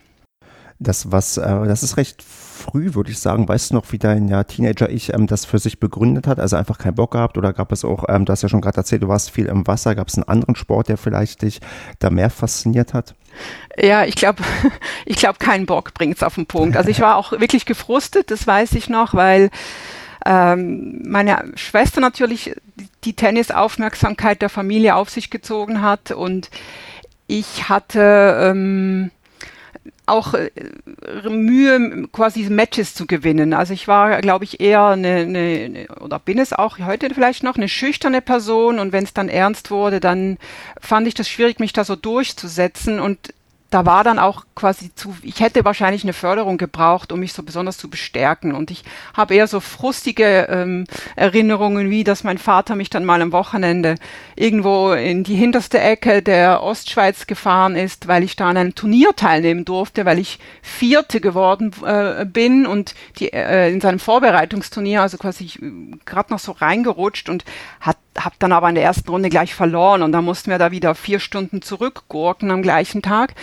[0.84, 3.48] Das was, äh, das ist recht früh, würde ich sagen.
[3.48, 6.40] Weißt du noch, wie dein ja, Teenager-Ich ähm, das für sich begründet hat?
[6.40, 8.78] Also einfach keinen Bock gehabt oder gab es auch, ähm, du hast ja schon gerade
[8.78, 11.60] erzählt, du warst viel im Wasser, gab es einen anderen Sport, der vielleicht dich
[12.00, 13.14] da mehr fasziniert hat?
[13.78, 14.44] Ja, ich glaube,
[15.06, 16.76] ich glaube, kein Bock bringt es auf den Punkt.
[16.76, 19.52] Also ich war auch wirklich gefrustet, das weiß ich noch, weil
[20.26, 22.56] ähm, meine Schwester natürlich
[23.04, 26.50] die Tennisaufmerksamkeit der Familie auf sich gezogen hat und
[27.28, 29.12] ich hatte ähm,
[30.06, 30.50] auch äh,
[31.30, 33.54] Mühe, quasi Matches zu gewinnen.
[33.54, 37.56] Also ich war, glaube ich, eher eine, eine, oder bin es auch heute vielleicht noch,
[37.56, 40.38] eine schüchterne Person und wenn es dann ernst wurde, dann
[40.80, 43.34] fand ich das schwierig, mich da so durchzusetzen und
[43.72, 47.42] da war dann auch quasi zu, ich hätte wahrscheinlich eine Förderung gebraucht, um mich so
[47.42, 48.54] besonders zu bestärken.
[48.54, 48.84] Und ich
[49.16, 53.96] habe eher so frustige ähm, Erinnerungen, wie dass mein Vater mich dann mal am Wochenende
[54.36, 59.16] irgendwo in die hinterste Ecke der Ostschweiz gefahren ist, weil ich da an einem Turnier
[59.16, 65.18] teilnehmen durfte, weil ich Vierte geworden äh, bin und die äh, in seinem Vorbereitungsturnier, also
[65.18, 67.46] quasi äh, gerade noch so reingerutscht und
[67.80, 70.72] hat habe dann aber in der ersten Runde gleich verloren und da mussten wir da
[70.72, 73.36] wieder vier Stunden zurückgurken am gleichen Tag.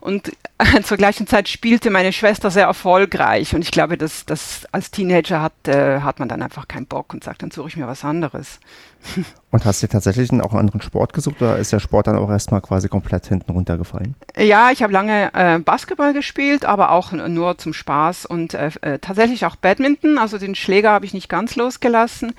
[0.00, 0.32] Und
[0.82, 3.54] zur gleichen Zeit spielte meine Schwester sehr erfolgreich.
[3.54, 7.12] Und ich glaube, dass das als Teenager hat, äh, hat man dann einfach keinen Bock
[7.12, 8.60] und sagt, dann suche ich mir was anderes.
[9.50, 12.30] Und hast du tatsächlich auch einen anderen Sport gesucht oder ist der Sport dann auch
[12.30, 14.14] erstmal quasi komplett hinten runtergefallen?
[14.36, 18.98] Ja, ich habe lange äh, Basketball gespielt, aber auch nur zum Spaß und äh, äh,
[19.00, 20.18] tatsächlich auch Badminton.
[20.18, 22.32] Also den Schläger habe ich nicht ganz losgelassen.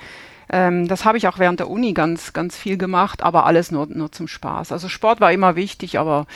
[0.50, 3.86] Ähm, das habe ich auch während der Uni ganz, ganz viel gemacht, aber alles nur,
[3.86, 4.72] nur zum Spaß.
[4.72, 6.26] Also Sport war immer wichtig, aber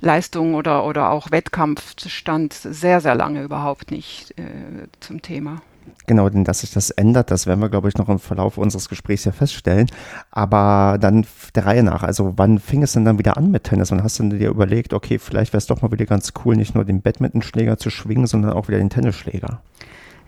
[0.00, 5.62] Leistung oder, oder auch Wettkampf stand sehr, sehr lange überhaupt nicht äh, zum Thema.
[6.06, 8.88] Genau, denn dass sich das ändert, das werden wir, glaube ich, noch im Verlauf unseres
[8.88, 9.86] Gesprächs ja feststellen.
[10.30, 13.90] Aber dann der Reihe nach, also wann fing es denn dann wieder an mit Tennis?
[13.90, 16.74] Wann hast du dir überlegt, okay, vielleicht wäre es doch mal wieder ganz cool, nicht
[16.74, 19.62] nur den Badmintonschläger zu schwingen, sondern auch wieder den Tennisschläger?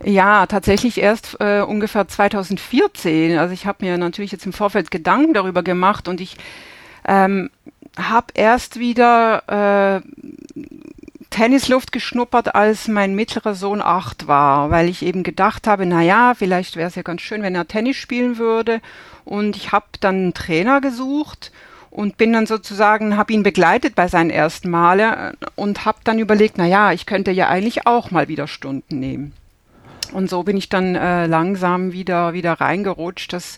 [0.03, 3.37] Ja, tatsächlich erst äh, ungefähr 2014.
[3.37, 6.35] Also ich habe mir natürlich jetzt im Vorfeld Gedanken darüber gemacht und ich
[7.07, 7.49] ähm,
[7.97, 10.61] habe erst wieder äh,
[11.29, 16.33] Tennisluft geschnuppert, als mein mittlerer Sohn acht war, weil ich eben gedacht habe, na ja,
[16.35, 18.81] vielleicht wäre es ja ganz schön, wenn er Tennis spielen würde.
[19.25, 21.51] Und ich habe dann einen Trainer gesucht
[21.89, 26.19] und bin dann sozusagen, habe ihn begleitet bei seinen ersten Male äh, und habe dann
[26.19, 29.33] überlegt, na ja, ich könnte ja eigentlich auch mal wieder Stunden nehmen.
[30.13, 33.33] Und so bin ich dann äh, langsam wieder, wieder reingerutscht.
[33.33, 33.57] Das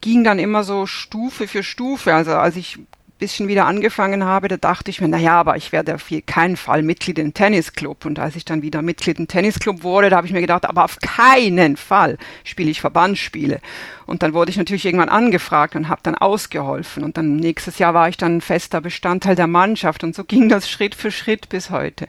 [0.00, 2.14] ging dann immer so Stufe für Stufe.
[2.14, 2.78] Also als ich
[3.18, 6.56] bisschen wieder angefangen habe, da dachte ich mir, na ja, aber ich werde auf keinen
[6.56, 8.04] Fall Mitglied im Tennisclub.
[8.04, 10.84] Und als ich dann wieder Mitglied im Tennisclub wurde, da habe ich mir gedacht, aber
[10.84, 13.60] auf keinen Fall spiele ich Verbandsspiele.
[14.06, 17.04] Und dann wurde ich natürlich irgendwann angefragt und habe dann ausgeholfen.
[17.04, 20.04] Und dann nächstes Jahr war ich dann fester Bestandteil der Mannschaft.
[20.04, 22.08] Und so ging das Schritt für Schritt bis heute.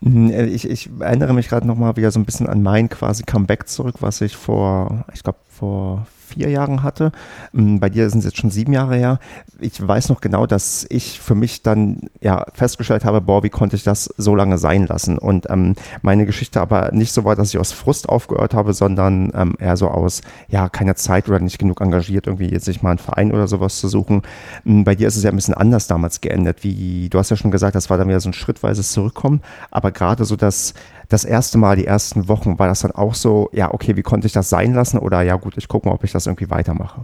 [0.00, 3.22] Mhm, äh, ich, ich erinnere mich gerade nochmal wieder so ein bisschen an mein quasi
[3.24, 7.12] Comeback zurück, was ich vor, ich glaube, vor vier Jahren hatte.
[7.54, 9.18] Ähm, bei dir sind es jetzt schon sieben Jahre her.
[9.60, 13.76] Ich weiß noch genau, dass ich für mich dann ja festgestellt habe, boah, wie konnte
[13.76, 15.18] ich das so lange sein lassen?
[15.18, 19.32] Und ähm, meine Geschichte aber nicht so war, dass ich aus Frust aufgehört habe, sondern
[19.34, 22.90] ähm, eher so aus, ja, keine Zeit oder nicht genug engagiert, irgendwie jetzt sich mal
[22.90, 24.22] einen Verein oder sowas zu suchen.
[24.66, 26.64] Ähm, bei dir ist es ja ein bisschen anders damals geendet.
[26.64, 29.92] Wie, du hast ja schon gesagt, das war dann wieder so ein schrittweises Zurückkommen, aber
[29.92, 30.74] gerade so das,
[31.08, 34.26] das erste Mal, die ersten Wochen, war das dann auch so, ja, okay, wie konnte
[34.26, 34.98] ich das sein lassen?
[34.98, 37.02] Oder ja, gut, ich gucke mal, ob ich das irgendwie weitermache.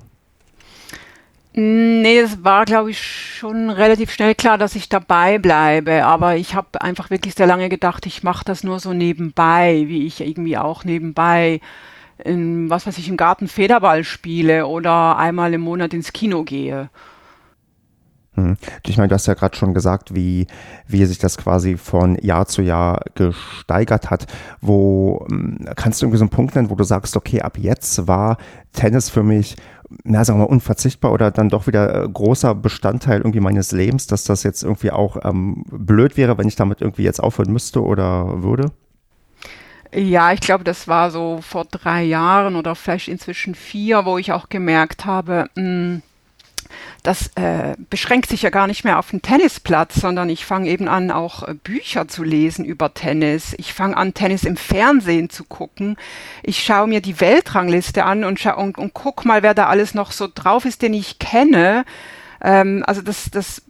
[1.52, 6.04] Nee, es war, glaube ich, schon relativ schnell klar, dass ich dabei bleibe.
[6.04, 10.06] Aber ich habe einfach wirklich sehr lange gedacht, ich mache das nur so nebenbei, wie
[10.06, 11.60] ich irgendwie auch nebenbei
[12.24, 16.88] in, was weiß ich, im Garten Federball spiele oder einmal im Monat ins Kino gehe.
[18.34, 18.56] Hm.
[18.86, 20.46] Ich meine, du hast ja gerade schon gesagt, wie,
[20.86, 24.26] wie sich das quasi von Jahr zu Jahr gesteigert hat.
[24.60, 28.06] Wo hm, kannst du irgendwie so einen Punkt nennen, wo du sagst, okay, ab jetzt
[28.06, 28.38] war
[28.72, 29.56] Tennis für mich,
[30.04, 34.06] na, sagen wir mal, unverzichtbar oder dann doch wieder äh, großer Bestandteil irgendwie meines Lebens,
[34.06, 37.82] dass das jetzt irgendwie auch ähm, blöd wäre, wenn ich damit irgendwie jetzt aufhören müsste
[37.82, 38.70] oder würde?
[39.92, 44.30] Ja, ich glaube, das war so vor drei Jahren oder vielleicht inzwischen vier, wo ich
[44.30, 46.02] auch gemerkt habe, mh, hm,
[47.02, 50.88] das äh, beschränkt sich ja gar nicht mehr auf den Tennisplatz, sondern ich fange eben
[50.88, 53.54] an, auch äh, Bücher zu lesen über Tennis.
[53.58, 55.96] Ich fange an, Tennis im Fernsehen zu gucken.
[56.42, 60.12] Ich schaue mir die Weltrangliste an und, und, und guck mal, wer da alles noch
[60.12, 61.84] so drauf ist, den ich kenne.
[62.42, 63.62] Ähm, also das, das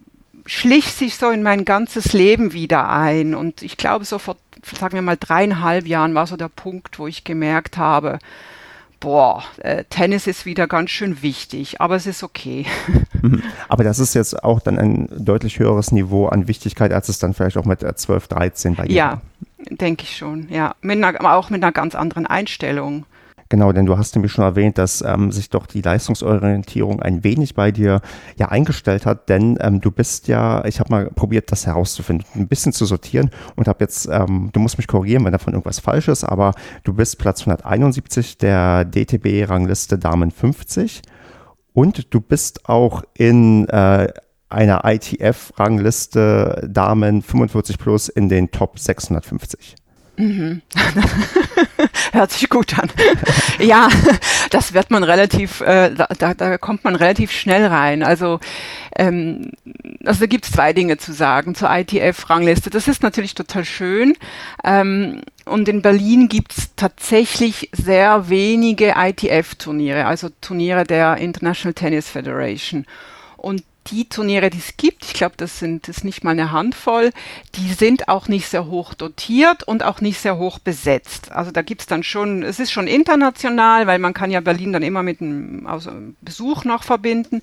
[0.45, 3.35] schlich sich so in mein ganzes Leben wieder ein.
[3.35, 7.07] Und ich glaube, so vor, sagen wir mal, dreieinhalb Jahren war so der Punkt, wo
[7.07, 8.19] ich gemerkt habe,
[9.01, 12.65] boah, äh, Tennis ist wieder ganz schön wichtig, aber es ist okay.
[13.23, 13.43] Mhm.
[13.67, 17.35] Aber das ist jetzt auch dann ein deutlich höheres Niveau an Wichtigkeit, als es dann
[17.35, 19.21] vielleicht auch mit 12, äh, 13 bei dir ja, war.
[19.59, 20.73] Ja, denke ich schon, ja.
[20.81, 23.05] Mit einer, auch mit einer ganz anderen Einstellung.
[23.51, 27.53] Genau, denn du hast nämlich schon erwähnt, dass ähm, sich doch die Leistungsorientierung ein wenig
[27.53, 27.99] bei dir
[28.37, 32.47] ja eingestellt hat, denn ähm, du bist ja, ich habe mal probiert, das herauszufinden, ein
[32.47, 36.07] bisschen zu sortieren und habe jetzt, ähm, du musst mich korrigieren, wenn davon irgendwas falsch
[36.07, 36.53] ist, aber
[36.85, 41.01] du bist Platz 171 der DTB-Rangliste Damen 50
[41.73, 44.07] und du bist auch in äh,
[44.47, 49.75] einer ITF-Rangliste Damen 45 plus in den Top 650.
[50.17, 50.61] Mhm.
[52.11, 52.89] Hört sich gut an.
[53.59, 53.87] ja,
[54.49, 58.03] das wird man relativ, äh, da, da kommt man relativ schnell rein.
[58.03, 58.39] Also,
[58.95, 59.51] ähm,
[60.05, 62.69] also da gibt es zwei Dinge zu sagen zur ITF-Rangliste.
[62.69, 64.15] Das ist natürlich total schön.
[64.63, 72.09] Ähm, und in Berlin gibt es tatsächlich sehr wenige ITF-Turniere, also Turniere der International Tennis
[72.09, 72.85] Federation.
[73.37, 77.11] Und die Turniere, die es gibt, ich glaube, das sind das nicht mal eine Handvoll,
[77.55, 81.31] die sind auch nicht sehr hoch dotiert und auch nicht sehr hoch besetzt.
[81.31, 84.73] Also da gibt es dann schon, es ist schon international, weil man kann ja Berlin
[84.73, 85.91] dann immer mit einem also
[86.21, 87.41] Besuch noch verbinden,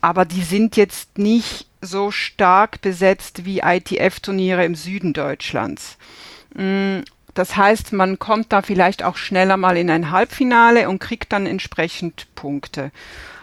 [0.00, 5.96] aber die sind jetzt nicht so stark besetzt wie ITF-Turniere im Süden Deutschlands.
[6.54, 7.00] Mm,
[7.34, 11.46] das heißt, man kommt da vielleicht auch schneller mal in ein Halbfinale und kriegt dann
[11.46, 12.90] entsprechend Punkte.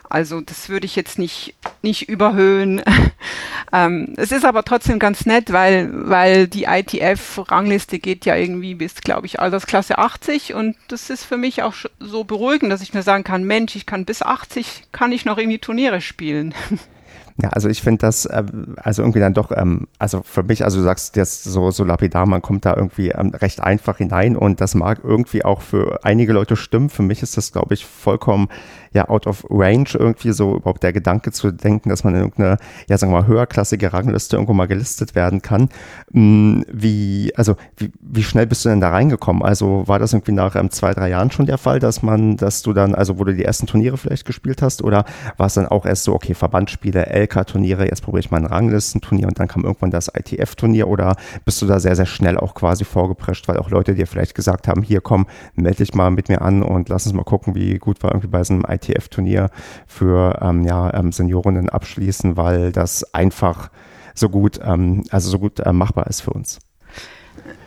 [0.09, 2.81] Also das würde ich jetzt nicht, nicht überhöhen.
[3.73, 8.95] ähm, es ist aber trotzdem ganz nett, weil, weil die ITF-Rangliste geht ja irgendwie bis,
[8.95, 13.03] glaube ich, Altersklasse 80 und das ist für mich auch so beruhigend, dass ich mir
[13.03, 16.53] sagen kann, Mensch, ich kann bis 80, kann ich noch irgendwie Turniere spielen.
[17.39, 18.43] Ja, also ich finde das, äh,
[18.77, 22.25] also irgendwie dann doch, ähm, also für mich, also du sagst jetzt so, so lapidar,
[22.25, 26.33] man kommt da irgendwie ähm, recht einfach hinein und das mag irgendwie auch für einige
[26.33, 26.89] Leute stimmen.
[26.89, 28.49] Für mich ist das, glaube ich, vollkommen
[28.91, 32.57] ja out of range irgendwie so überhaupt der Gedanke zu denken, dass man in irgendeine,
[32.89, 35.69] ja sagen wir mal, höherklassige Rangliste irgendwo mal gelistet werden kann.
[36.11, 39.43] Hm, wie, also wie, wie schnell bist du denn da reingekommen?
[39.43, 42.63] Also war das irgendwie nach ähm, zwei, drei Jahren schon der Fall, dass man, dass
[42.63, 45.05] du dann, also wo du die ersten Turniere vielleicht gespielt hast oder
[45.37, 49.27] war es dann auch erst so, okay, Verbandsspiele, LK-Turniere, jetzt probiere ich mal ein Ranglistenturnier
[49.27, 52.85] und dann kam irgendwann das ITF-Turnier oder bist du da sehr, sehr schnell auch quasi
[52.85, 56.41] vorgeprescht, weil auch Leute dir vielleicht gesagt haben, hier komm, melde dich mal mit mir
[56.41, 59.49] an und lass uns mal gucken, wie gut war irgendwie bei so einem ITF-Turnier
[59.85, 63.69] für ähm, ja, ähm, Seniorinnen abschließen, weil das einfach
[64.13, 66.59] so gut, ähm, also so gut äh, machbar ist für uns.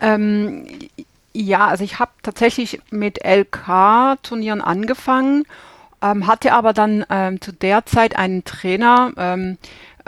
[0.01, 0.67] Ähm,
[1.33, 5.45] ja, also ich habe tatsächlich mit LK-Turnieren angefangen,
[6.03, 9.59] ähm, hatte aber dann ähm, zu der Zeit einen Trainer, ähm,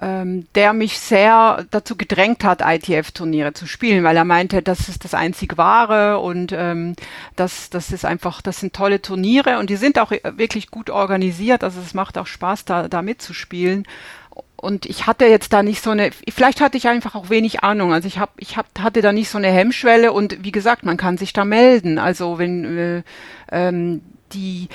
[0.00, 5.04] ähm, der mich sehr dazu gedrängt hat, ITF-Turniere zu spielen, weil er meinte, das ist
[5.04, 6.94] das einzig wahre und ähm,
[7.36, 11.62] das, das ist einfach, das sind tolle Turniere und die sind auch wirklich gut organisiert,
[11.62, 13.84] also es macht auch Spaß, da, da mitzuspielen.
[14.56, 17.92] Und ich hatte jetzt da nicht so eine, vielleicht hatte ich einfach auch wenig Ahnung.
[17.92, 20.96] Also ich hab, ich hab, hatte da nicht so eine Hemmschwelle und wie gesagt, man
[20.96, 21.98] kann sich da melden.
[21.98, 23.02] Also wenn äh,
[23.50, 24.02] ähm,
[24.32, 24.68] die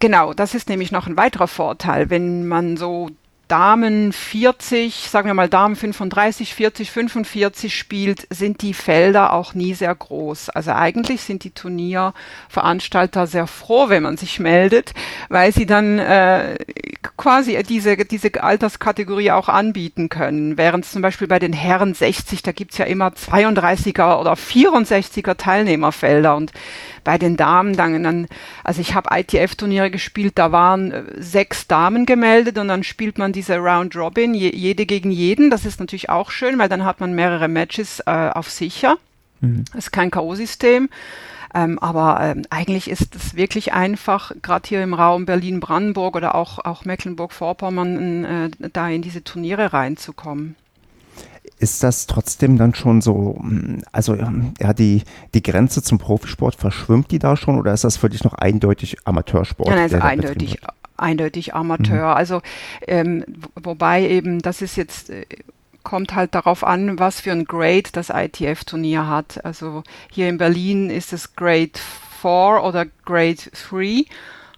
[0.00, 2.08] Genau, das ist nämlich noch ein weiterer Vorteil.
[2.08, 3.10] Wenn man so
[3.48, 9.74] Damen 40, sagen wir mal Damen 35, 40, 45 spielt, sind die Felder auch nie
[9.74, 10.50] sehr groß.
[10.50, 14.94] Also eigentlich sind die Turnierveranstalter sehr froh, wenn man sich meldet,
[15.28, 16.58] weil sie dann äh,
[17.16, 20.56] quasi diese, diese Alterskategorie auch anbieten können.
[20.56, 26.36] Während zum Beispiel bei den Herren 60, da gibt's ja immer 32er oder 64er Teilnehmerfelder
[26.36, 26.52] und
[27.04, 28.26] bei den Damen dann, dann
[28.64, 33.32] also ich habe ITF-Turniere gespielt, da waren äh, sechs Damen gemeldet und dann spielt man
[33.32, 35.50] diese Round Robin, je, jede gegen jeden.
[35.50, 38.96] Das ist natürlich auch schön, weil dann hat man mehrere Matches äh, auf sicher.
[39.40, 39.64] Mhm.
[39.72, 40.88] Das ist kein K.O.-System.
[41.52, 46.60] Ähm, aber ähm, eigentlich ist es wirklich einfach, gerade hier im Raum Berlin-Brandenburg oder auch,
[46.64, 50.54] auch Mecklenburg-Vorpommern, äh, da in diese Turniere reinzukommen
[51.60, 55.02] ist das trotzdem dann schon so, hm, also ja, die,
[55.34, 58.96] die Grenze zum Profisport, verschwimmt die da schon oder ist das für dich noch eindeutig
[59.04, 59.68] Amateursport?
[59.68, 60.58] Ja, also eindeutig,
[60.96, 62.10] eindeutig Amateur.
[62.10, 62.16] Mhm.
[62.16, 62.40] Also
[62.86, 65.26] ähm, wobei eben, das ist jetzt äh,
[65.82, 69.44] kommt halt darauf an, was für ein Grade das ITF-Turnier hat.
[69.44, 71.72] Also hier in Berlin ist es Grade
[72.20, 73.38] 4 oder Grade
[73.70, 74.04] 3.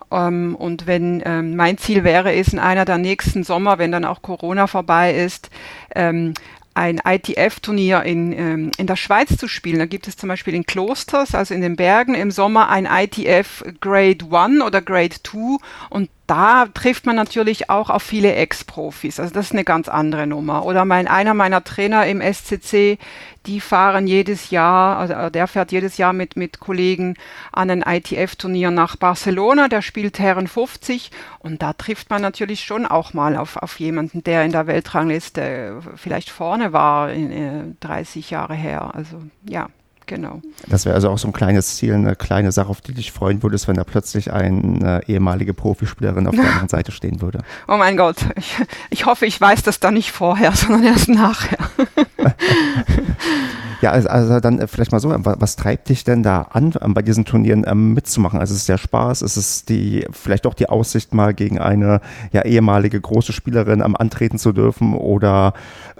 [0.08, 3.92] Um, ähm, und wenn ähm, mein Ziel wäre, ist in einer der nächsten Sommer, wenn
[3.92, 5.48] dann auch Corona vorbei ist,
[5.94, 6.34] ähm,
[6.74, 9.78] ein ITF-Turnier in, ähm, in der Schweiz zu spielen.
[9.78, 13.64] Da gibt es zum Beispiel in Klosters, also in den Bergen, im Sommer ein ITF
[13.80, 15.58] Grade 1 oder Grade 2
[15.90, 19.18] und da trifft man natürlich auch auf viele Ex-Profis.
[19.18, 20.64] Also das ist eine ganz andere Nummer.
[20.64, 22.98] Oder mein, einer meiner Trainer im SCC,
[23.46, 27.16] die fahren jedes Jahr, also äh, der fährt jedes Jahr mit, mit Kollegen
[27.50, 32.86] an ein ITF-Turnier nach Barcelona, der spielt Herren 50 und da trifft man natürlich schon
[32.86, 37.74] auch mal auf, auf jemanden, der in der Weltrangliste vielleicht vorne war, in, in äh,
[37.80, 38.92] 30 Jahre her.
[38.94, 39.68] Also ja.
[40.12, 40.42] Genau.
[40.68, 43.42] Das wäre also auch so ein kleines Ziel, eine kleine Sache, auf die dich freuen
[43.42, 47.38] würdest, wenn da plötzlich eine ehemalige Profispielerin auf der anderen Seite stehen würde.
[47.66, 48.56] Oh mein Gott, ich,
[48.90, 51.56] ich hoffe, ich weiß das dann nicht vorher, sondern erst nachher.
[53.82, 56.94] Ja, also, also dann äh, vielleicht mal so, was, treibt dich denn da an, ähm,
[56.94, 58.38] bei diesen Turnieren ähm, mitzumachen?
[58.38, 62.00] Also ist es der Spaß, ist es die, vielleicht auch die Aussicht, mal gegen eine
[62.30, 65.52] ja, ehemalige große Spielerin ähm, antreten zu dürfen oder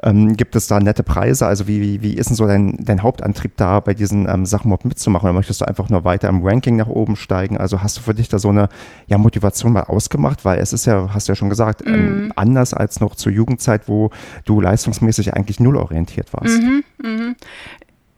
[0.05, 1.47] ähm, gibt es da nette Preise?
[1.47, 4.69] Also wie, wie, wie ist denn so dein, dein Hauptantrieb da, bei diesen ähm, Sachen
[4.69, 5.29] überhaupt mitzumachen?
[5.29, 7.59] Oder möchtest du einfach nur weiter im Ranking nach oben steigen?
[7.59, 8.69] Also hast du für dich da so eine
[9.09, 10.45] ja, Motivation mal ausgemacht?
[10.45, 12.33] Weil es ist ja, hast du ja schon gesagt, ähm, mhm.
[12.37, 14.11] anders als noch zur Jugendzeit, wo
[14.45, 16.63] du leistungsmäßig eigentlich null orientiert warst.
[16.63, 17.35] Mhm, mh.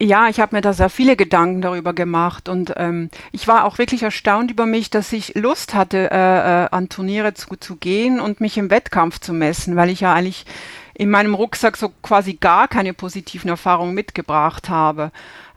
[0.04, 3.78] Ja, ich habe mir da sehr viele Gedanken darüber gemacht und ähm, ich war auch
[3.78, 8.20] wirklich erstaunt über mich, dass ich Lust hatte, äh, äh, an Turniere zu, zu gehen
[8.20, 10.44] und mich im Wettkampf zu messen, weil ich ja eigentlich
[10.92, 15.10] in meinem Rucksack so quasi gar keine positiven Erfahrungen mitgebracht habe.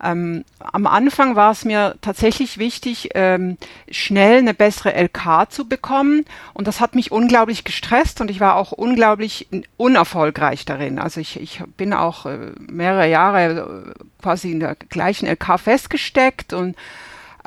[0.04, 3.58] Ähm, am Anfang war es mir tatsächlich wichtig, ähm,
[3.90, 6.26] schnell eine bessere LK zu bekommen.
[6.54, 11.00] Und das hat mich unglaublich gestresst und ich war auch unglaublich unerfolgreich darin.
[11.00, 16.54] Also ich, ich bin auch äh, mehrere Jahre äh, quasi in der gleichen LK festgesteckt
[16.54, 16.76] und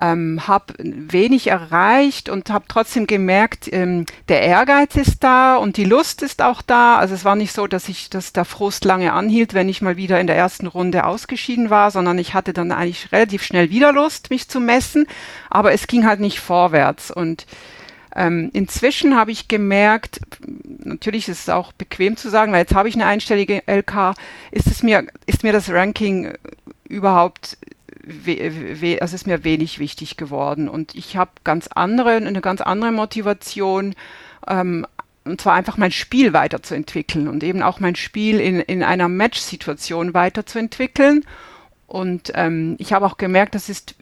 [0.01, 5.85] ähm, habe wenig erreicht und habe trotzdem gemerkt, ähm, der Ehrgeiz ist da und die
[5.85, 6.97] Lust ist auch da.
[6.97, 9.97] Also es war nicht so, dass ich, dass der Frust lange anhielt, wenn ich mal
[9.97, 13.93] wieder in der ersten Runde ausgeschieden war, sondern ich hatte dann eigentlich relativ schnell wieder
[13.93, 15.07] Lust, mich zu messen,
[15.51, 17.47] aber es ging halt nicht vorwärts und
[18.17, 20.21] ähm, inzwischen habe ich gemerkt,
[20.83, 24.15] natürlich ist es auch bequem zu sagen, weil jetzt habe ich eine einstellige LK,
[24.51, 26.33] ist es mir, ist mir das Ranking
[26.89, 27.57] überhaupt
[29.01, 30.69] also ist mir wenig wichtig geworden.
[30.69, 33.95] Und ich habe ganz andere, eine ganz andere Motivation,
[34.47, 34.87] ähm,
[35.25, 40.15] und zwar einfach mein Spiel weiterzuentwickeln und eben auch mein Spiel in, in einer Match-Situation
[40.15, 41.25] weiterzuentwickeln.
[41.87, 43.95] Und ähm, ich habe auch gemerkt, das ist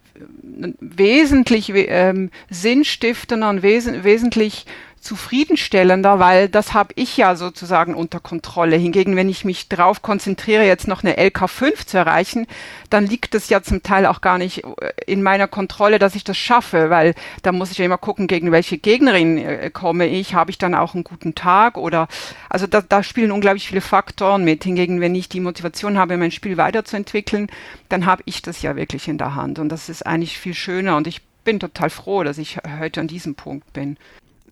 [0.81, 4.67] wesentlich ähm, sinnstiftender und wes wesentlich
[5.01, 8.77] zufriedenstellender, weil das habe ich ja sozusagen unter Kontrolle.
[8.77, 12.47] Hingegen, wenn ich mich darauf konzentriere, jetzt noch eine LK5 zu erreichen,
[12.91, 16.25] dann liegt es ja zum Teil auch gar nicht äh, in meiner Kontrolle, dass ich
[16.25, 20.35] das schaffe, weil da muss ich ja immer gucken, gegen welche Gegnerin äh, komme ich,
[20.35, 22.09] habe ich dann auch einen guten Tag oder
[22.49, 24.65] also da, da spielen unglaublich viele Faktoren mit.
[24.65, 27.49] Hingegen, wenn ich die Motivation habe, mein Spiel weiterzuentwickeln,
[27.89, 30.97] dann habe ich das ja wirklich in der Hand und das ist eigentlich viel schöner
[30.97, 33.97] und ich bin total froh, dass ich heute an diesem Punkt bin.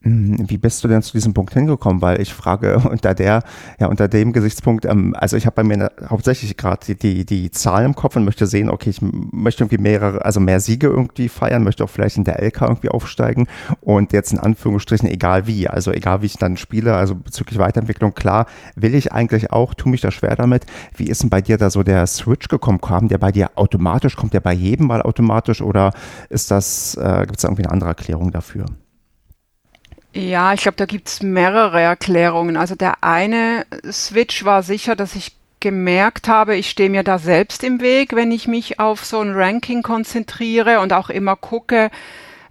[0.06, 2.00] Hm, wie bist du denn zu diesem Punkt hingekommen?
[2.00, 3.42] Weil ich frage unter der,
[3.80, 7.50] ja, unter dem Gesichtspunkt, ähm, also ich habe bei mir hauptsächlich gerade die, die, die
[7.50, 11.28] Zahlen im Kopf und möchte sehen, okay, ich möchte irgendwie mehrere, also mehr Siege irgendwie
[11.28, 13.48] feiern, möchte auch vielleicht in der LK irgendwie aufsteigen
[13.80, 18.14] und jetzt in Anführungsstrichen egal wie, also egal wie ich dann spiele, also bezüglich Weiterentwicklung,
[18.14, 18.46] klar,
[18.76, 20.66] will ich eigentlich auch, tue mich da schwer damit.
[20.96, 22.80] Wie ist denn bei dir da so der Switch gekommen?
[22.80, 24.14] Kam der bei dir automatisch?
[24.14, 25.92] Kommt der bei jedem mal automatisch oder
[26.28, 28.66] ist das, äh, gibt es da irgendwie eine andere Erklärung dafür?
[30.16, 32.56] Ja, ich glaube, da gibt's mehrere Erklärungen.
[32.56, 37.62] Also der eine Switch war sicher, dass ich gemerkt habe, ich stehe mir da selbst
[37.62, 41.90] im Weg, wenn ich mich auf so ein Ranking konzentriere und auch immer gucke,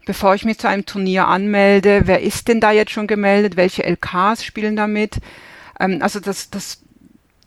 [0.06, 3.84] bevor ich mich zu einem Turnier anmelde, wer ist denn da jetzt schon gemeldet, welche
[3.84, 5.16] LKs spielen damit.
[5.80, 6.84] Ähm, also das, das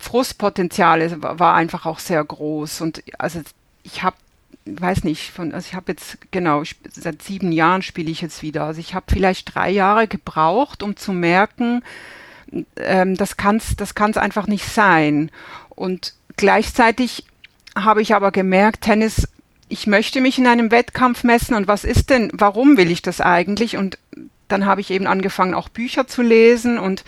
[0.01, 3.41] Frustpotenzial war einfach auch sehr groß und also
[3.85, 4.17] ich habe
[4.77, 8.65] weiß nicht, von, also ich habe jetzt, genau, seit sieben Jahren spiele ich jetzt wieder.
[8.65, 11.83] Also ich habe vielleicht drei Jahre gebraucht, um zu merken,
[12.77, 15.31] ähm, das kann es das kann's einfach nicht sein.
[15.71, 17.25] Und gleichzeitig
[17.75, 19.29] habe ich aber gemerkt, Tennis,
[19.69, 23.21] ich möchte mich in einem Wettkampf messen und was ist denn, warum will ich das
[23.21, 23.77] eigentlich?
[23.77, 23.99] Und
[24.49, 27.05] dann habe ich eben angefangen, auch Bücher zu lesen und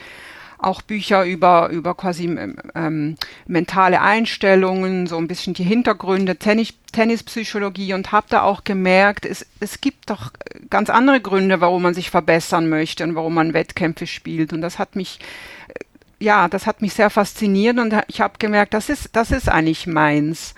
[0.62, 6.74] auch Bücher über, über quasi ähm, ähm, mentale Einstellungen, so ein bisschen die Hintergründe, Tennis,
[6.92, 10.32] Tennispsychologie und habe da auch gemerkt, es, es gibt doch
[10.68, 14.52] ganz andere Gründe, warum man sich verbessern möchte und warum man Wettkämpfe spielt.
[14.52, 15.20] Und das hat mich,
[15.68, 19.48] äh, ja, das hat mich sehr fasziniert und ich habe gemerkt, das ist, das ist
[19.48, 20.54] eigentlich meins.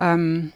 [0.00, 0.52] Ähm,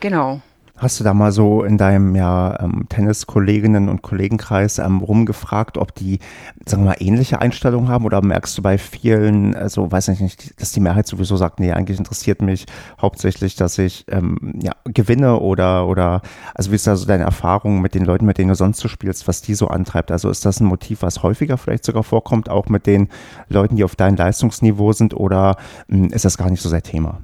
[0.00, 0.42] genau.
[0.76, 5.94] Hast du da mal so in deinem ja, ähm, Tenniskolleginnen und Kollegenkreis ähm, rumgefragt, ob
[5.94, 6.18] die,
[6.66, 10.60] sagen wir mal, ähnliche Einstellungen haben oder merkst du bei vielen, also weiß ich nicht,
[10.60, 12.66] dass die Mehrheit sowieso sagt, nee, eigentlich interessiert mich
[13.00, 16.22] hauptsächlich, dass ich ähm, ja, gewinne oder, oder,
[16.56, 18.88] also wie ist da so deine Erfahrung mit den Leuten, mit denen du sonst so
[18.88, 20.10] spielst, was die so antreibt?
[20.10, 23.10] Also ist das ein Motiv, was häufiger vielleicht sogar vorkommt, auch mit den
[23.48, 25.56] Leuten, die auf deinem Leistungsniveau sind oder
[25.86, 27.20] mh, hm, ist das gar nicht so sehr Thema?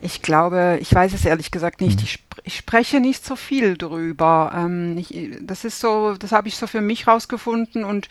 [0.00, 1.98] Ich glaube, ich weiß es ehrlich gesagt nicht.
[1.98, 2.04] Mhm.
[2.04, 4.52] Ich, sp ich, spreche nicht so viel drüber.
[4.54, 8.08] Ähm, ich, das ist so, das habe ich so für mich rausgefunden und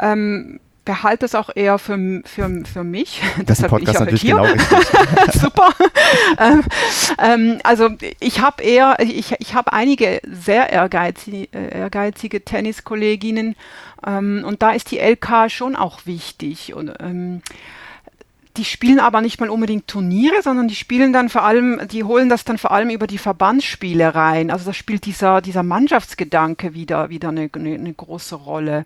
[0.00, 3.22] ähm, behalte es auch eher für, für, für mich.
[3.46, 4.36] Das ist Podcast natürlich hier.
[4.36, 5.40] genau richtig.
[5.40, 5.70] Super.
[6.38, 6.62] ähm,
[7.18, 13.56] ähm, also ich habe eher, ich, ich habe einige sehr ehrgeizige, äh, ehrgeizige Tenniskolleginnen
[14.06, 17.42] ähm, und da ist die LK schon auch wichtig und ähm,
[18.56, 22.28] die spielen aber nicht mal unbedingt Turniere, sondern die spielen dann vor allem, die holen
[22.28, 24.50] das dann vor allem über die Verbandsspiele rein.
[24.50, 28.84] Also da spielt dieser, dieser Mannschaftsgedanke wieder, wieder eine, eine, eine große Rolle.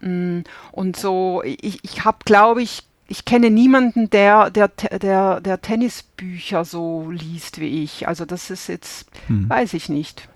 [0.00, 0.40] Mm,
[0.70, 6.64] und so, ich, ich habe, glaube ich, ich kenne niemanden, der, der, der, der Tennisbücher
[6.64, 8.08] so liest wie ich.
[8.08, 9.50] Also das ist jetzt, hm.
[9.50, 10.28] weiß ich nicht.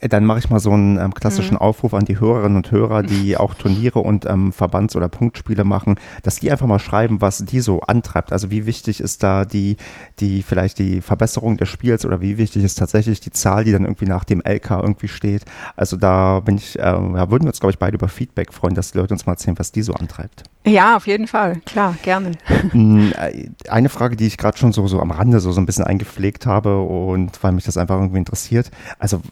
[0.00, 1.60] Äh, dann mache ich mal so einen ähm, klassischen mhm.
[1.60, 5.96] Aufruf an die Hörerinnen und Hörer, die auch Turniere und ähm, Verbands- oder Punktspiele machen,
[6.22, 8.32] dass die einfach mal schreiben, was die so antreibt.
[8.32, 9.76] Also wie wichtig ist da die,
[10.18, 13.84] die vielleicht die Verbesserung des Spiels oder wie wichtig ist tatsächlich die Zahl, die dann
[13.84, 15.44] irgendwie nach dem LK irgendwie steht.
[15.76, 18.74] Also da bin ich, äh, ja, würden wir uns, glaube ich, beide über Feedback freuen,
[18.74, 20.44] dass die Leute uns mal erzählen, was die so antreibt.
[20.66, 22.32] Ja, auf jeden Fall, klar, gerne.
[22.72, 25.66] Hm, äh, eine Frage, die ich gerade schon so, so am Rande so, so ein
[25.66, 28.70] bisschen eingepflegt habe und weil mich das einfach irgendwie interessiert.
[28.98, 29.22] Also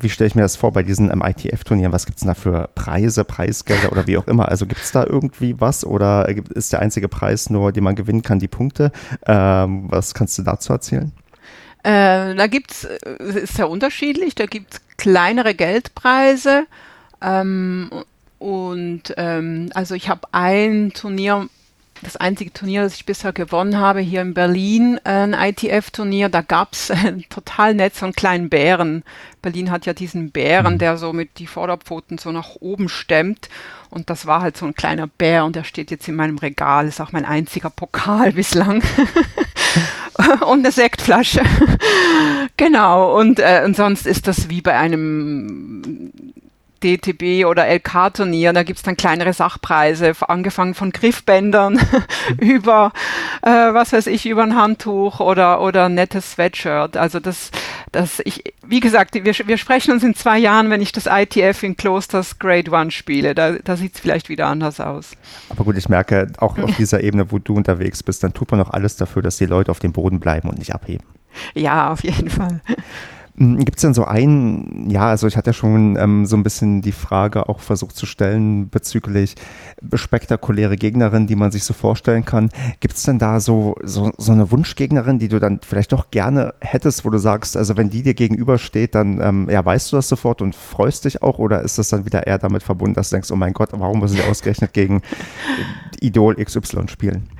[0.00, 1.92] wie stelle ich mir das vor bei diesen ähm, ITF-Turnieren?
[1.92, 4.48] Was gibt es da für Preise, Preisgelder oder wie auch immer?
[4.48, 8.22] Also gibt es da irgendwie was oder ist der einzige Preis nur, den man gewinnen
[8.22, 8.92] kann, die Punkte?
[9.26, 11.12] Ähm, was kannst du dazu erzählen?
[11.82, 16.66] Äh, da gibt es, äh, ist sehr unterschiedlich, da gibt es kleinere Geldpreise.
[17.22, 17.90] Ähm,
[18.38, 21.48] und ähm, also ich habe ein Turnier
[22.02, 26.90] das einzige Turnier, das ich bisher gewonnen habe, hier in Berlin, ein ITF-Turnier, da gab's
[26.90, 29.04] äh, total nett so einen kleinen Bären.
[29.42, 30.78] Berlin hat ja diesen Bären, mhm.
[30.78, 33.48] der so mit die Vorderpfoten so nach oben stemmt.
[33.90, 36.86] Und das war halt so ein kleiner Bär und der steht jetzt in meinem Regal,
[36.86, 38.82] ist auch mein einziger Pokal bislang.
[40.46, 41.42] und eine Sektflasche.
[42.56, 46.12] genau, und, äh, und sonst ist das wie bei einem
[46.82, 48.52] DTB oder LK-Turnier.
[48.52, 51.80] Da gibt's dann kleinere Sachpreise, angefangen von Griffbändern
[52.40, 52.92] über,
[53.42, 56.96] äh, was weiß ich, über ein Handtuch oder, oder ein nettes Sweatshirt.
[56.96, 57.50] Also das,
[57.92, 61.62] das ich, wie gesagt, wir, wir sprechen uns in zwei Jahren, wenn ich das ITF
[61.62, 63.34] in Klosters Grade One spiele.
[63.34, 65.12] Da, da sieht's vielleicht wieder anders aus.
[65.48, 68.58] Aber gut, ich merke, auch auf dieser Ebene, wo du unterwegs bist, dann tut man
[68.58, 71.06] noch alles dafür, dass die Leute auf dem Boden bleiben und nicht abheben.
[71.54, 72.60] Ja, auf jeden Fall.
[73.40, 76.42] Hm, Gibt es denn so einen, ja, also ich hatte ja schon ähm, so ein
[76.42, 79.34] bisschen die Frage auch versucht zu stellen bezüglich
[79.94, 82.50] spektakuläre Gegnerin, die man sich so vorstellen kann.
[82.80, 86.52] Gibt es denn da so, so, so eine Wunschgegnerin, die du dann vielleicht doch gerne
[86.60, 90.10] hättest, wo du sagst, also wenn die dir gegenübersteht, dann ähm, ja, weißt du das
[90.10, 93.14] sofort und freust dich auch oder ist das dann wieder eher damit verbunden, dass du
[93.16, 95.00] denkst, oh mein Gott, warum muss ich ausgerechnet gegen
[96.02, 97.30] Idol XY spielen?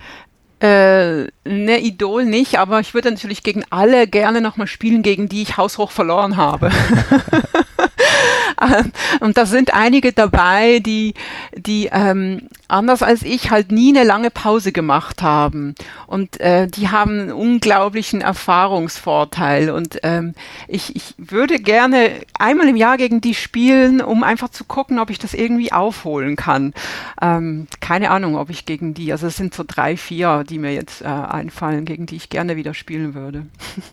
[0.61, 5.42] Äh, ne, Idol nicht, aber ich würde natürlich gegen alle gerne nochmal spielen, gegen die
[5.42, 6.70] ich haushoch verloren habe.
[9.20, 11.14] und da sind einige dabei, die,
[11.57, 15.74] die ähm, anders als ich halt nie eine lange Pause gemacht haben.
[16.07, 19.70] Und äh, die haben einen unglaublichen Erfahrungsvorteil.
[19.70, 20.35] Und ähm,
[20.68, 25.11] ich, ich würde gerne einmal im Jahr gegen die spielen, um einfach zu gucken, ob
[25.11, 26.72] ich das irgendwie aufholen kann.
[27.20, 30.72] Ähm, keine Ahnung, ob ich gegen die, also es sind so drei, vier, die mir
[30.72, 33.47] jetzt äh, einfallen, gegen die ich gerne wieder spielen würde.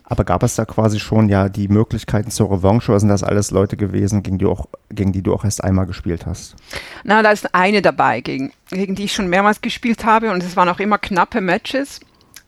[0.04, 3.50] Aber gab es da quasi schon ja die Möglichkeiten zur Revanche oder sind das alles
[3.50, 6.56] Leute gewesen, gegen die, auch, gegen die du auch erst einmal gespielt hast?
[7.04, 10.56] Na, da ist eine dabei, gegen, gegen die ich schon mehrmals gespielt habe und es
[10.56, 12.00] waren auch immer knappe Matches.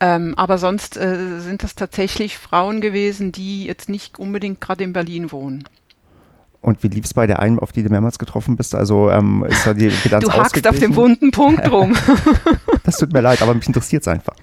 [0.03, 4.93] Ähm, aber sonst äh, sind das tatsächlich Frauen gewesen, die jetzt nicht unbedingt gerade in
[4.95, 5.65] Berlin wohnen.
[6.63, 8.75] Und wie lief es bei der einen, auf die du mehrmals getroffen bist?
[8.75, 11.95] Also ähm, ist da die Bilanz Du hackst auf dem wunden Punkt rum.
[12.85, 14.35] das tut mir leid, aber mich interessiert es einfach.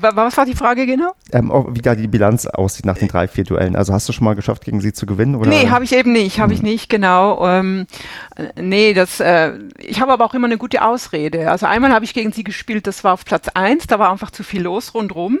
[0.00, 1.12] Was war die Frage genau?
[1.32, 3.76] Ähm, wie da die Bilanz aussieht nach den drei, vier Duellen.
[3.76, 5.36] Also hast du schon mal geschafft, gegen sie zu gewinnen?
[5.36, 5.50] Oder?
[5.50, 6.56] Nee, habe ich eben nicht, habe hm.
[6.56, 7.46] ich nicht, genau.
[7.46, 7.86] Ähm,
[8.56, 11.50] nee, das, äh, ich habe aber auch immer eine gute Ausrede.
[11.50, 14.30] Also einmal habe ich gegen sie gespielt, das war auf Platz eins, da war einfach
[14.30, 15.38] zu viel los rundrum.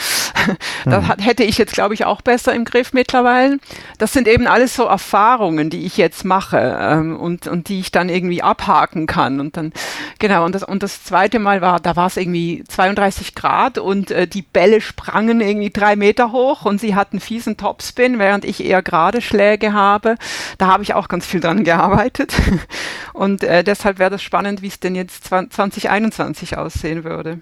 [0.86, 1.18] das hm.
[1.18, 3.58] hätte ich jetzt, glaube ich, auch besser im Griff mittlerweile.
[3.98, 7.92] Das sind eben alles so Erfahrungen, die ich jetzt mache ähm, und, und die ich
[7.92, 9.38] dann irgendwie abhaken kann.
[9.38, 9.72] Und dann,
[10.18, 13.78] genau, und das, und das zweite Mal war, da war es irgendwie 32 Grad Grad
[13.78, 18.44] und äh, die Bälle sprangen irgendwie drei Meter hoch und sie hatten fiesen Topspin, während
[18.44, 20.14] ich eher gerade Schläge habe.
[20.58, 22.32] Da habe ich auch ganz viel dran gearbeitet.
[23.12, 27.40] Und äh, deshalb wäre das spannend, wie es denn jetzt 2021 aussehen würde.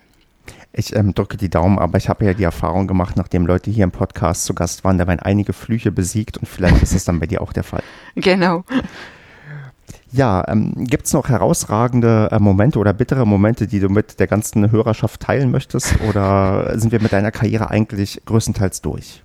[0.73, 3.85] Ich ähm, drücke die Daumen, aber ich habe ja die Erfahrung gemacht, nachdem Leute hier
[3.85, 7.21] im Podcast zu Gast waren, da werden einige Flüche besiegt und vielleicht ist es dann
[7.21, 7.83] bei dir auch der Fall.
[8.15, 8.65] Genau.
[10.11, 14.27] Ja, ähm, gibt es noch herausragende äh, Momente oder bittere Momente, die du mit der
[14.27, 16.01] ganzen Hörerschaft teilen möchtest?
[16.09, 19.21] Oder sind wir mit deiner Karriere eigentlich größtenteils durch?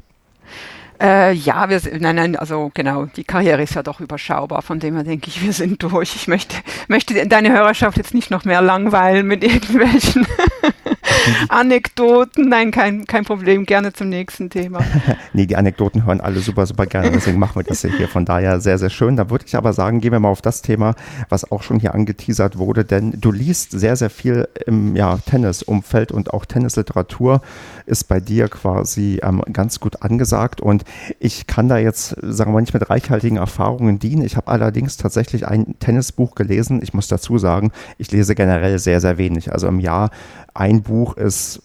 [1.01, 4.95] Äh, ja, wir, nein, nein, also genau, die Karriere ist ja doch überschaubar, von dem
[4.95, 6.15] her denke ich, wir sind durch.
[6.15, 6.55] Ich möchte,
[6.87, 10.27] möchte deine Hörerschaft jetzt nicht noch mehr langweilen mit irgendwelchen
[11.49, 14.79] Anekdoten, nein, kein, kein Problem, gerne zum nächsten Thema.
[15.33, 18.07] nee, die Anekdoten hören alle super, super gerne, deswegen machen wir das hier.
[18.07, 19.15] Von daher sehr, sehr schön.
[19.15, 20.95] Da würde ich aber sagen, gehen wir mal auf das Thema,
[21.29, 26.11] was auch schon hier angeteasert wurde, denn du liest sehr, sehr viel im ja, Tennisumfeld
[26.11, 27.41] und auch Tennisliteratur
[27.85, 30.83] ist bei dir quasi ähm, ganz gut angesagt und
[31.19, 34.23] ich kann da jetzt, sagen wir mal, nicht mit reichhaltigen Erfahrungen dienen.
[34.23, 36.81] Ich habe allerdings tatsächlich ein Tennisbuch gelesen.
[36.81, 39.51] Ich muss dazu sagen, ich lese generell sehr, sehr wenig.
[39.51, 40.11] Also im Jahr
[40.53, 41.61] ein Buch ist,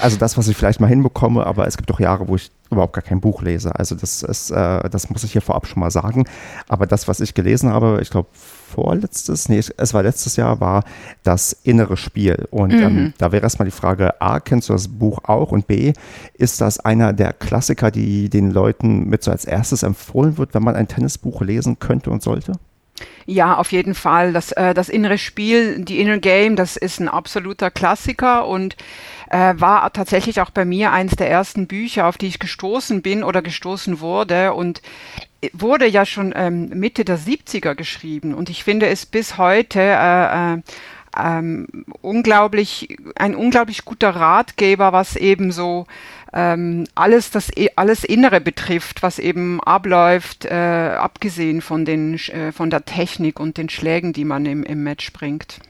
[0.00, 2.92] also das, was ich vielleicht mal hinbekomme, aber es gibt auch Jahre, wo ich überhaupt
[2.92, 3.74] gar kein Buch lese.
[3.74, 6.24] Also das ist, äh, das muss ich hier vorab schon mal sagen.
[6.68, 10.84] Aber das, was ich gelesen habe, ich glaube vorletztes, nee, es war letztes Jahr, war
[11.22, 12.46] das innere Spiel.
[12.50, 12.84] Und ähm, mhm.
[12.84, 15.52] ähm, da wäre erstmal die Frage, A, kennst du das Buch auch?
[15.52, 15.92] Und B,
[16.34, 20.62] ist das einer der Klassiker, die den Leuten mit so als erstes empfohlen wird, wenn
[20.62, 22.52] man ein Tennisbuch lesen könnte und sollte?
[23.26, 24.32] Ja, auf jeden Fall.
[24.32, 28.76] Das, äh, das innere Spiel, die Inner Game, das ist ein absoluter Klassiker und
[29.30, 33.24] äh, war tatsächlich auch bei mir eines der ersten Bücher, auf die ich gestoßen bin
[33.24, 34.82] oder gestoßen wurde und
[35.52, 40.54] wurde ja schon ähm, Mitte der 70er geschrieben und ich finde es bis heute äh,
[40.54, 40.62] äh,
[41.16, 41.66] ähm,
[42.00, 45.86] unglaublich, ein unglaublich guter Ratgeber, was eben so
[46.32, 52.70] ähm, alles das alles Innere betrifft, was eben abläuft, äh, abgesehen von den äh, von
[52.70, 55.60] der Technik und den Schlägen, die man im, im Match bringt.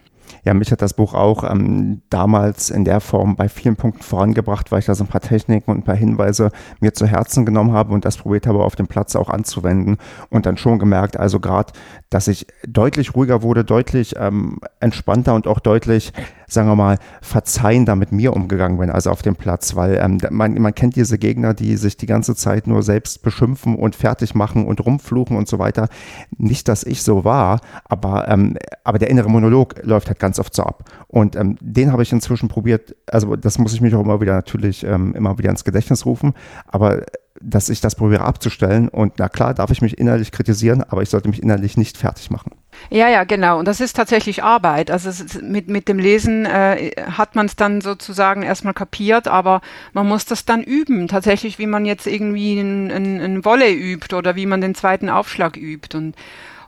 [0.49, 4.73] Ja, mich hat das Buch auch ähm, damals in der Form bei vielen Punkten vorangebracht,
[4.73, 7.75] weil ich da so ein paar Techniken und ein paar Hinweise mir zu Herzen genommen
[7.75, 9.99] habe und das probiert habe, auf dem Platz auch anzuwenden
[10.31, 11.75] und dann schon gemerkt, also gerade,
[12.09, 16.15] dass ich deutlich ruhiger wurde, deutlich ähm, entspannter und auch deutlich,
[16.49, 20.55] sagen wir mal, verzeihender mit mir umgegangen bin, also auf dem Platz, weil ähm, man,
[20.55, 24.67] man kennt diese Gegner, die sich die ganze Zeit nur selbst beschimpfen und fertig machen
[24.67, 25.89] und rumfluchen und so weiter.
[26.37, 30.39] Nicht, dass ich so war, aber, ähm, aber der innere Monolog läuft halt ganz ganz
[30.39, 30.85] oft so ab.
[31.09, 34.35] Und ähm, den habe ich inzwischen probiert, also das muss ich mich auch immer wieder
[34.35, 36.35] natürlich ähm, immer wieder ins Gedächtnis rufen,
[36.67, 37.03] aber
[37.41, 41.09] dass ich das probiere abzustellen und na klar, darf ich mich innerlich kritisieren, aber ich
[41.09, 42.53] sollte mich innerlich nicht fertig machen.
[42.91, 43.59] Ja, ja, genau.
[43.59, 44.91] Und das ist tatsächlich Arbeit.
[44.91, 45.11] Also
[45.43, 49.61] mit, mit dem Lesen äh, hat man es dann sozusagen erstmal kapiert, aber
[49.93, 51.09] man muss das dann üben.
[51.09, 55.11] Tatsächlich, wie man jetzt irgendwie ein, ein, ein Volley übt oder wie man den zweiten
[55.11, 55.97] Aufschlag übt.
[55.97, 56.17] Und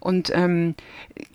[0.01, 0.75] und ähm,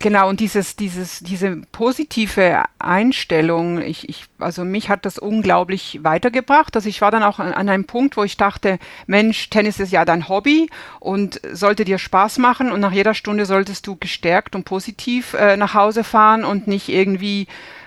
[0.00, 6.74] genau, und dieses, dieses, diese positive Einstellung, ich, ich, also mich hat das unglaublich weitergebracht.
[6.74, 9.92] Also ich war dann auch an, an einem Punkt, wo ich dachte, Mensch, Tennis ist
[9.92, 14.56] ja dein Hobby und sollte dir Spaß machen und nach jeder Stunde solltest du gestärkt
[14.56, 17.46] und positiv äh, nach Hause fahren und nicht irgendwie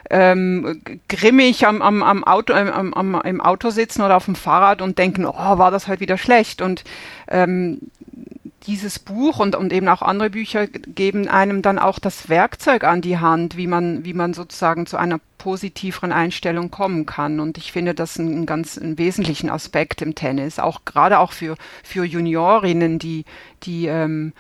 [0.10, 4.82] ähm, grimmig am, am, am Auto, am, am, im Auto sitzen oder auf dem Fahrrad
[4.82, 6.62] und denken, oh, war das heute wieder schlecht.
[6.62, 6.84] Und
[7.28, 7.80] ähm,
[8.68, 13.02] dieses Buch und, und eben auch andere Bücher geben einem dann auch das Werkzeug an
[13.02, 17.40] die Hand, wie man, wie man sozusagen zu einer positiveren Einstellung kommen kann.
[17.40, 21.56] Und ich finde das einen ganz einen wesentlichen Aspekt im Tennis, auch gerade auch für,
[21.84, 23.26] für Juniorinnen, die,
[23.64, 24.34] die ähm,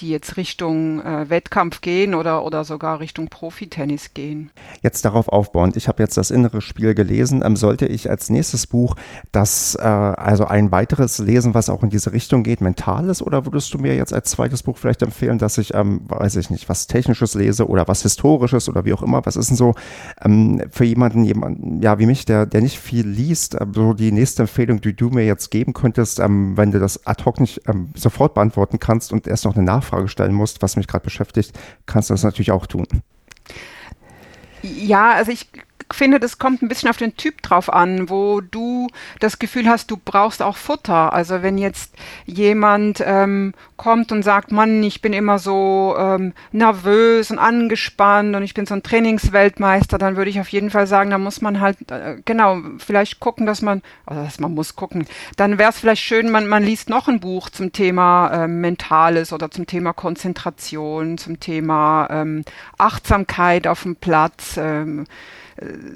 [0.00, 4.50] die jetzt Richtung äh, Wettkampf gehen oder, oder sogar Richtung Profitennis gehen.
[4.82, 7.42] Jetzt darauf aufbauend, ich habe jetzt das innere Spiel gelesen.
[7.44, 8.96] Ähm, sollte ich als nächstes Buch
[9.32, 13.72] das, äh, also ein weiteres lesen, was auch in diese Richtung geht, mentales, oder würdest
[13.74, 16.86] du mir jetzt als zweites Buch vielleicht empfehlen, dass ich, ähm, weiß ich nicht, was
[16.86, 19.24] Technisches lese oder was Historisches oder wie auch immer?
[19.26, 19.74] Was ist denn so
[20.22, 24.12] ähm, für jemanden, jemanden, ja, wie mich, der, der nicht viel liest, äh, so die
[24.12, 27.60] nächste Empfehlung, die du mir jetzt geben könntest, ähm, wenn du das ad hoc nicht
[27.68, 31.04] ähm, sofort beantworten kannst und erst noch eine Nachfrage Nachfrage stellen musst, was mich gerade
[31.04, 32.86] beschäftigt, kannst du das natürlich auch tun.
[34.62, 35.46] Ja, also ich
[35.94, 38.88] finde, das kommt ein bisschen auf den Typ drauf an, wo du
[39.18, 41.12] das Gefühl hast, du brauchst auch Futter.
[41.12, 41.94] Also wenn jetzt
[42.26, 48.42] jemand ähm, kommt und sagt, Mann, ich bin immer so ähm, nervös und angespannt und
[48.42, 51.60] ich bin so ein Trainingsweltmeister, dann würde ich auf jeden Fall sagen, da muss man
[51.60, 55.80] halt, äh, genau, vielleicht gucken, dass man, also dass man muss gucken, dann wäre es
[55.80, 59.92] vielleicht schön, man, man liest noch ein Buch zum Thema ähm, Mentales oder zum Thema
[59.92, 62.44] Konzentration, zum Thema ähm,
[62.78, 64.58] Achtsamkeit auf dem Platz.
[64.58, 65.06] Ähm,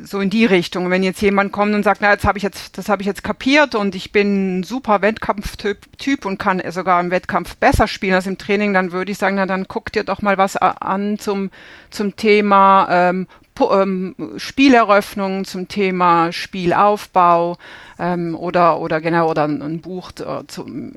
[0.05, 0.91] so in die Richtung.
[0.91, 3.25] Wenn jetzt jemand kommt und sagt, na, jetzt habe ich jetzt, das habe ich jetzt
[3.25, 8.27] kapiert und ich bin ein super Wettkampftyp und kann sogar im Wettkampf besser spielen als
[8.27, 11.51] im Training, dann würde ich sagen, na, dann guck dir doch mal was an zum,
[11.91, 13.27] zum Thema ähm,
[13.61, 17.57] ähm, Spieleröffnung, zum Thema Spielaufbau
[17.99, 20.93] ähm, oder, oder genau, oder ein, ein Buch äh, zum,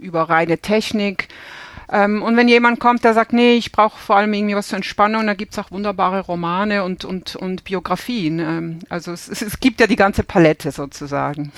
[0.00, 1.28] über reine Technik.
[1.92, 4.76] Ähm, und wenn jemand kommt, der sagt, nee, ich brauche vor allem irgendwie was zur
[4.76, 8.38] Entspannung, da gibt's auch wunderbare Romane und, und, und Biografien.
[8.38, 11.52] Ähm, also es, es, es gibt ja die ganze Palette sozusagen.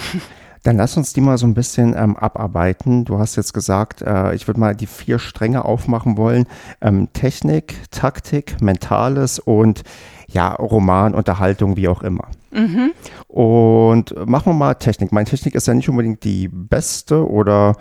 [0.65, 3.05] Dann lass uns die mal so ein bisschen ähm, abarbeiten.
[3.05, 6.47] Du hast jetzt gesagt, äh, ich würde mal die vier Stränge aufmachen wollen.
[6.81, 9.83] Ähm, Technik, Taktik, Mentales und
[10.27, 12.29] ja, Roman, Unterhaltung, wie auch immer.
[12.51, 12.91] Mhm.
[13.29, 15.13] Und machen wir mal Technik.
[15.13, 17.77] Meine Technik ist ja nicht unbedingt die beste oder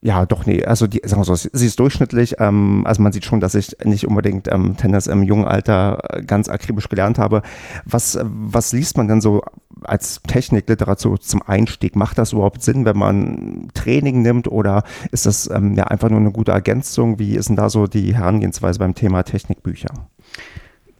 [0.00, 2.36] ja, doch, nee, also die, sagen wir so, sie ist durchschnittlich.
[2.38, 6.22] Ähm, also man sieht schon, dass ich nicht unbedingt ähm, Tennis im jungen Alter äh,
[6.22, 7.42] ganz akribisch gelernt habe.
[7.84, 9.42] Was, was liest man denn so
[9.82, 11.96] als Technikliteratur zum Einstieg?
[11.96, 16.20] Macht das überhaupt Sinn, wenn man Training nimmt oder ist das ähm, ja einfach nur
[16.20, 17.18] eine gute Ergänzung?
[17.18, 19.90] Wie ist denn da so die Herangehensweise beim Thema Technikbücher?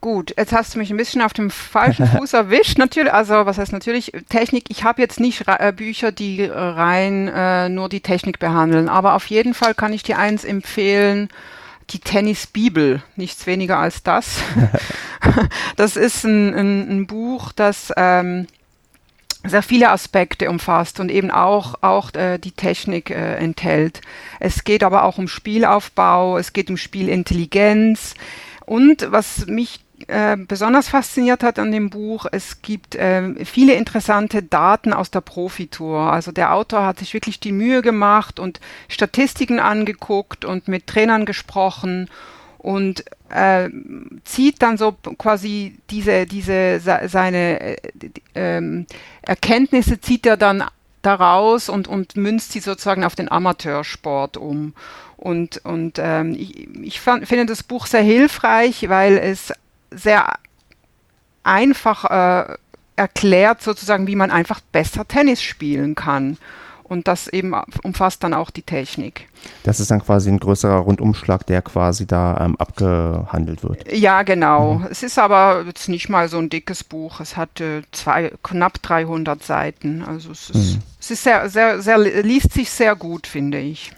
[0.01, 2.79] Gut, jetzt hast du mich ein bisschen auf dem falschen Fuß erwischt.
[2.79, 4.65] Natürlich, also was heißt natürlich Technik?
[4.69, 9.15] Ich habe jetzt nicht äh, Bücher, die äh, rein äh, nur die Technik behandeln, aber
[9.15, 11.29] auf jeden Fall kann ich dir eins empfehlen.
[11.91, 14.41] Die Tennisbibel, nichts weniger als das.
[15.77, 18.47] das ist ein, ein, ein Buch, das ähm,
[19.45, 24.01] sehr viele Aspekte umfasst und eben auch, auch äh, die Technik äh, enthält.
[24.41, 28.15] Es geht aber auch um Spielaufbau, es geht um Spielintelligenz.
[28.67, 34.43] Und was mich äh, besonders fasziniert hat an dem Buch, es gibt äh, viele interessante
[34.43, 36.13] Daten aus der Profitour.
[36.13, 41.27] Also der Autor hat sich wirklich die Mühe gemacht und Statistiken angeguckt und mit Trainern
[41.27, 42.09] gesprochen
[42.59, 43.69] und äh,
[44.25, 47.77] zieht dann so quasi diese, diese seine äh,
[48.35, 48.87] ähm,
[49.23, 50.65] Erkenntnisse zieht er dann
[51.03, 54.75] daraus und, und münzt sie sozusagen auf den Amateursport um.
[55.17, 59.53] Und, und ähm, ich, ich fand, finde das Buch sehr hilfreich, weil es
[59.91, 60.35] sehr
[61.43, 62.55] einfach äh,
[62.97, 66.37] erklärt, sozusagen, wie man einfach besser Tennis spielen kann.
[66.83, 69.29] Und das eben umfasst dann auch die Technik.
[69.63, 73.93] Das ist dann quasi ein größerer Rundumschlag, der quasi da ähm, abgehandelt wird.
[73.93, 74.77] Ja, genau.
[74.77, 74.87] Mhm.
[74.91, 77.21] Es ist aber jetzt nicht mal so ein dickes Buch.
[77.21, 80.03] Es hat äh, zwei, knapp 300 Seiten.
[80.03, 80.83] Also es ist, mhm.
[80.99, 83.93] es ist sehr, sehr, sehr, liest sich sehr gut, finde ich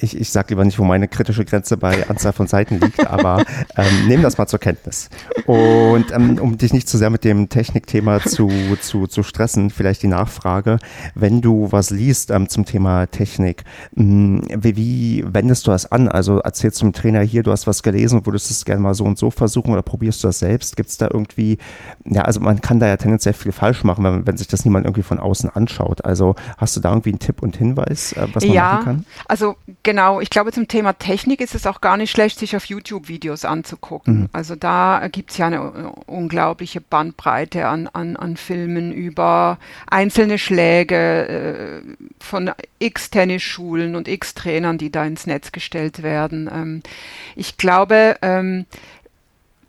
[0.00, 3.44] ich, ich sage lieber nicht, wo meine kritische Grenze bei Anzahl von Seiten liegt, aber
[3.76, 5.10] ähm, nehmen das mal zur Kenntnis.
[5.46, 8.50] Und ähm, um dich nicht zu sehr mit dem Technikthema zu,
[8.80, 10.78] zu, zu stressen, vielleicht die Nachfrage,
[11.14, 13.64] wenn du was liest ähm, zum Thema Technik,
[13.94, 16.08] mh, hm, wie, wie wendest du das an?
[16.08, 19.04] Also erzählst du dem Trainer hier, du hast was gelesen, würdest es gerne mal so
[19.04, 20.76] und so versuchen oder probierst du das selbst?
[20.76, 21.58] Gibt es da irgendwie,
[22.04, 24.86] ja, also man kann da ja tendenziell viel falsch machen, wenn, wenn sich das niemand
[24.86, 26.04] irgendwie von außen anschaut.
[26.04, 29.06] Also hast du da irgendwie einen Tipp und Hinweis, äh, was man ja, machen kann?
[29.26, 32.64] Also Genau, ich glaube, zum Thema Technik ist es auch gar nicht schlecht, sich auf
[32.64, 34.20] YouTube-Videos anzugucken.
[34.20, 34.28] Mhm.
[34.32, 41.82] Also da gibt es ja eine unglaubliche Bandbreite an, an, an Filmen über einzelne Schläge
[41.84, 46.48] äh, von x Tennisschulen und x Trainern, die da ins Netz gestellt werden.
[46.50, 46.82] Ähm,
[47.36, 48.64] ich glaube, ähm,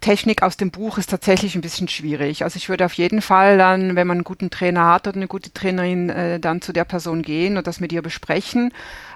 [0.01, 2.43] Technik aus dem Buch ist tatsächlich ein bisschen schwierig.
[2.43, 5.27] Also ich würde auf jeden Fall dann, wenn man einen guten Trainer hat oder eine
[5.27, 8.71] gute Trainerin, äh, dann zu der Person gehen und das mit ihr besprechen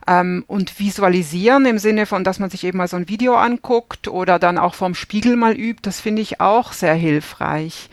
[0.08, 4.08] ähm, und visualisieren im Sinne von, dass man sich eben mal so ein Video anguckt
[4.08, 5.82] oder dann auch vorm Spiegel mal übt.
[5.84, 7.90] Das finde ich auch sehr hilfreich.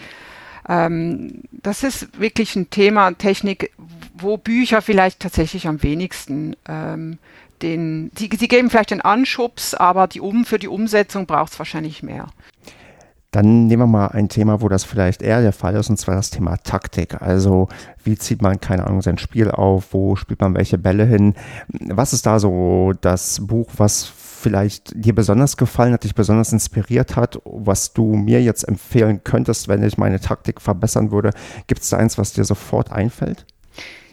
[0.68, 3.72] Ähm, das ist wirklich ein Thema Technik,
[4.14, 7.18] wo Bücher vielleicht tatsächlich am wenigsten ähm,
[7.62, 11.58] den, sie, sie geben vielleicht den Anschubs, aber die um, für die Umsetzung braucht es
[11.58, 12.28] wahrscheinlich mehr.
[13.30, 16.16] Dann nehmen wir mal ein Thema, wo das vielleicht eher der Fall ist, und zwar
[16.16, 17.22] das Thema Taktik.
[17.22, 17.68] Also
[18.02, 21.34] wie zieht man, keine Ahnung, sein Spiel auf, wo spielt man welche Bälle hin?
[21.68, 27.14] Was ist da so das Buch, was vielleicht dir besonders gefallen hat, dich besonders inspiriert
[27.14, 31.30] hat, was du mir jetzt empfehlen könntest, wenn ich meine Taktik verbessern würde?
[31.68, 33.46] Gibt es da eins, was dir sofort einfällt?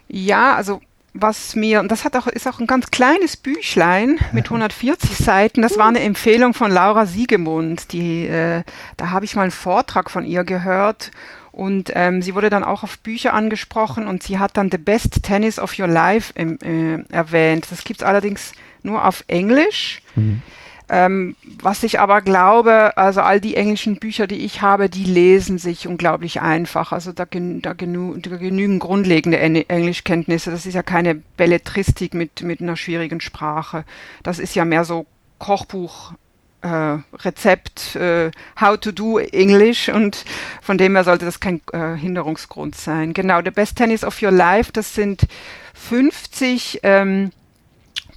[0.07, 0.79] Ja, also
[1.13, 5.61] was mir, und das hat auch, ist auch ein ganz kleines Büchlein mit 140 Seiten.
[5.61, 7.91] Das war eine Empfehlung von Laura Siegemund.
[7.91, 8.63] Die, äh,
[8.97, 11.11] da habe ich mal einen Vortrag von ihr gehört.
[11.51, 15.23] Und ähm, sie wurde dann auch auf Bücher angesprochen und sie hat dann The Best
[15.23, 17.65] Tennis of Your Life äh, erwähnt.
[17.71, 18.51] Das gibt es allerdings
[18.83, 20.03] nur auf Englisch.
[20.15, 20.43] Mhm.
[20.89, 25.57] Ähm, was ich aber glaube, also all die englischen Bücher, die ich habe, die lesen
[25.57, 26.93] sich unglaublich einfach.
[26.93, 30.49] Also da, gen da, genü da genügen grundlegende Englischkenntnisse.
[30.49, 33.83] Das ist ja keine Belletristik mit, mit einer schwierigen Sprache.
[34.23, 35.05] Das ist ja mehr so
[35.39, 36.13] Kochbuch.
[36.61, 40.25] Äh, Rezept, äh, how to do English und
[40.59, 43.13] von dem her sollte das kein äh, Hinderungsgrund sein.
[43.13, 45.27] Genau, The Best Tennis of Your Life, das sind
[45.75, 47.29] 50 ähm,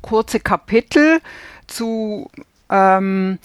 [0.01, 1.21] kurze Kapitel
[1.67, 2.31] zu
[2.71, 3.39] ähm,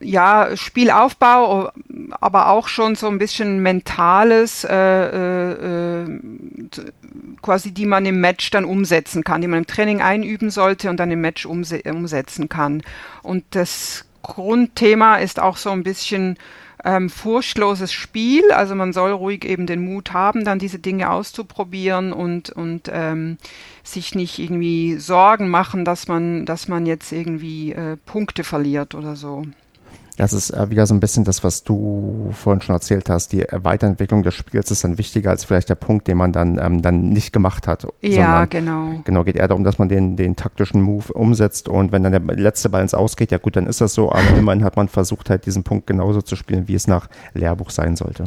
[0.00, 1.72] ja, Spielaufbau,
[2.20, 6.20] aber auch schon so ein bisschen mentales, äh, äh, äh,
[7.42, 10.98] quasi die man im Match dann umsetzen kann, die man im Training einüben sollte und
[10.98, 12.82] dann im Match umse umsetzen kann.
[13.22, 16.38] Und das Grundthema ist auch so ein bisschen
[16.84, 18.50] ähm, furchtloses Spiel.
[18.52, 23.38] Also man soll ruhig eben den Mut haben, dann diese Dinge auszuprobieren und, und ähm,
[23.82, 29.16] sich nicht irgendwie Sorgen machen, dass man, dass man jetzt irgendwie äh, Punkte verliert oder
[29.16, 29.44] so.
[30.18, 33.32] Das ist äh, wieder so ein bisschen das, was du vorhin schon erzählt hast.
[33.32, 36.82] Die Weiterentwicklung des Spiels ist dann wichtiger als vielleicht der Punkt, den man dann, ähm,
[36.82, 37.86] dann nicht gemacht hat.
[38.02, 39.00] Ja, genau.
[39.04, 42.36] Genau, geht eher darum, dass man den, den taktischen Move umsetzt und wenn dann der
[42.36, 45.30] letzte Ball ins Ausgeht, ja gut, dann ist das so, aber immerhin hat man versucht,
[45.30, 48.24] halt diesen Punkt genauso zu spielen, wie es nach Lehrbuch sein sollte.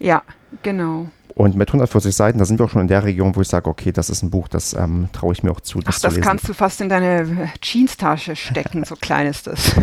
[0.00, 0.22] Ja,
[0.62, 1.08] genau.
[1.36, 3.68] Und mit 140 Seiten, da sind wir auch schon in der Region, wo ich sage,
[3.68, 5.80] okay, das ist ein Buch, das ähm, traue ich mir auch zu.
[5.80, 9.74] Das Ach, das kannst du fast in deine Jeanstasche stecken, so klein ist das.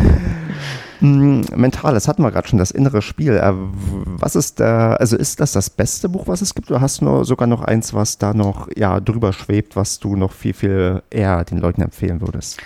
[1.00, 3.36] Mm, mental, das hatten wir gerade schon, das innere Spiel.
[3.36, 7.02] Äh, was ist da, also ist das das beste Buch, was es gibt, oder hast
[7.02, 11.02] du sogar noch eins, was da noch ja, drüber schwebt, was du noch viel, viel
[11.10, 12.62] eher den Leuten empfehlen würdest?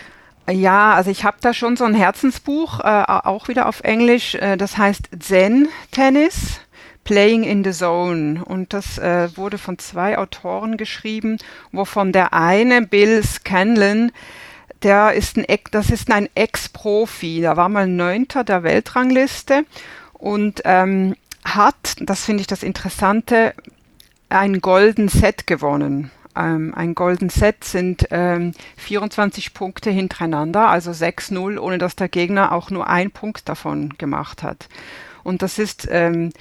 [0.48, 4.56] Ja, also ich habe da schon so ein Herzensbuch, äh, auch wieder auf Englisch, äh,
[4.56, 6.60] das heißt Zen Tennis.
[7.06, 8.44] Playing in the Zone.
[8.44, 11.38] Und das äh, wurde von zwei Autoren geschrieben,
[11.70, 14.10] wovon der eine, Bill Scanlon,
[14.82, 17.40] der ist ein, das ist ein Ex-Profi.
[17.40, 19.64] Der war mal Neunter der Weltrangliste
[20.14, 23.54] und ähm, hat, das finde ich das Interessante,
[24.28, 26.10] ein Golden Set gewonnen.
[26.34, 32.50] Ähm, ein Golden Set sind ähm, 24 Punkte hintereinander, also 6-0, ohne dass der Gegner
[32.50, 34.68] auch nur einen Punkt davon gemacht hat.
[35.22, 36.32] Und das ist ähm,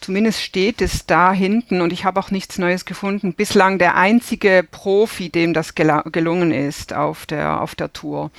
[0.00, 3.34] zumindest steht es da hinten und ich habe auch nichts Neues gefunden.
[3.34, 8.30] Bislang der einzige Profi, dem das gel gelungen ist auf der, auf der Tour.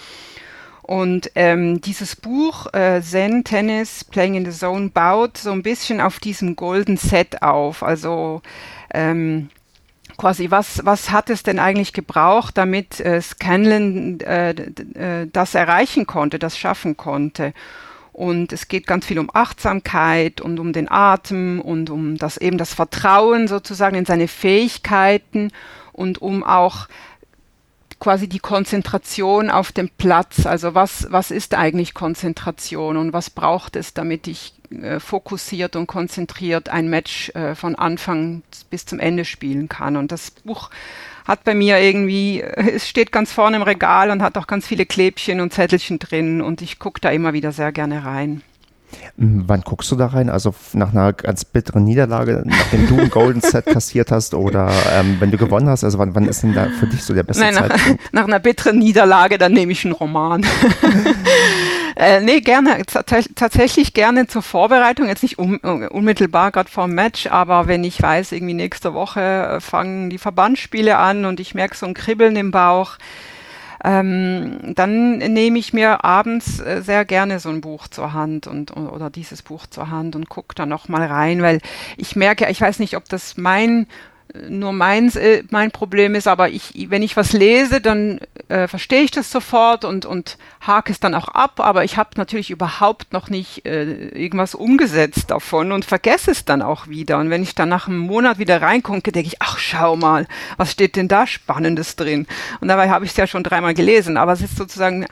[0.82, 6.00] Und ähm, dieses Buch äh, Zen Tennis Playing in the Zone baut so ein bisschen
[6.00, 7.84] auf diesem Golden Set auf.
[7.84, 8.42] Also
[8.94, 9.50] ähm,
[10.18, 16.08] quasi, was, was hat es denn eigentlich gebraucht, damit äh, Scanlon äh, äh das erreichen
[16.08, 17.54] konnte, das schaffen konnte?
[18.18, 22.58] Und es geht ganz viel um Achtsamkeit und um den Atem und um das eben
[22.58, 25.52] das Vertrauen sozusagen in seine Fähigkeiten
[25.94, 26.88] und um auch
[28.00, 30.48] quasi die Konzentration auf dem Platz.
[30.48, 35.86] Also was, was ist eigentlich Konzentration und was braucht es, damit ich äh, fokussiert und
[35.86, 38.42] konzentriert ein Match äh, von Anfang
[38.72, 39.96] bis zum Ende spielen kann.
[39.96, 40.72] Und das Buch
[41.28, 44.86] hat bei mir irgendwie, es steht ganz vorne im Regal und hat auch ganz viele
[44.86, 48.42] Klebchen und Zettelchen drin und ich gucke da immer wieder sehr gerne rein.
[49.18, 50.30] Hm, wann guckst du da rein?
[50.30, 55.18] Also nach einer ganz bitteren Niederlage, nachdem du ein Golden Set kassiert hast oder ähm,
[55.20, 55.84] wenn du gewonnen hast?
[55.84, 57.88] Also wann, wann ist denn da für dich so der beste Nein, Zeitpunkt?
[57.88, 60.46] Nach, nach einer bitteren Niederlage, dann nehme ich einen Roman.
[62.00, 67.26] Äh, nee, gerne, tatsächlich gerne zur Vorbereitung, jetzt nicht un unmittelbar gerade vor dem Match,
[67.26, 71.76] aber wenn ich weiß, irgendwie nächste Woche äh, fangen die Verbandsspiele an und ich merke
[71.76, 73.00] so ein Kribbeln im Bauch,
[73.84, 78.78] ähm, dann nehme ich mir abends äh, sehr gerne so ein Buch zur Hand und
[78.78, 81.62] oder dieses Buch zur Hand und gucke da noch mal rein, weil
[81.98, 83.88] ich merke, ich weiß nicht, ob das mein
[84.50, 88.20] nur meins, äh, mein Problem ist, aber ich, wenn ich was lese, dann
[88.50, 92.12] äh, verstehe ich das sofort und, und hake es dann auch ab, aber ich habe
[92.16, 97.18] natürlich überhaupt noch nicht äh, irgendwas umgesetzt davon und vergesse es dann auch wieder.
[97.20, 100.28] Und wenn ich dann nach einem Monat wieder reingucke, denke ich, ach schau mal,
[100.58, 102.28] was steht denn da Spannendes drin?
[102.62, 105.06] Und dabei habe ich es ja schon dreimal gelesen, aber es ist sozusagen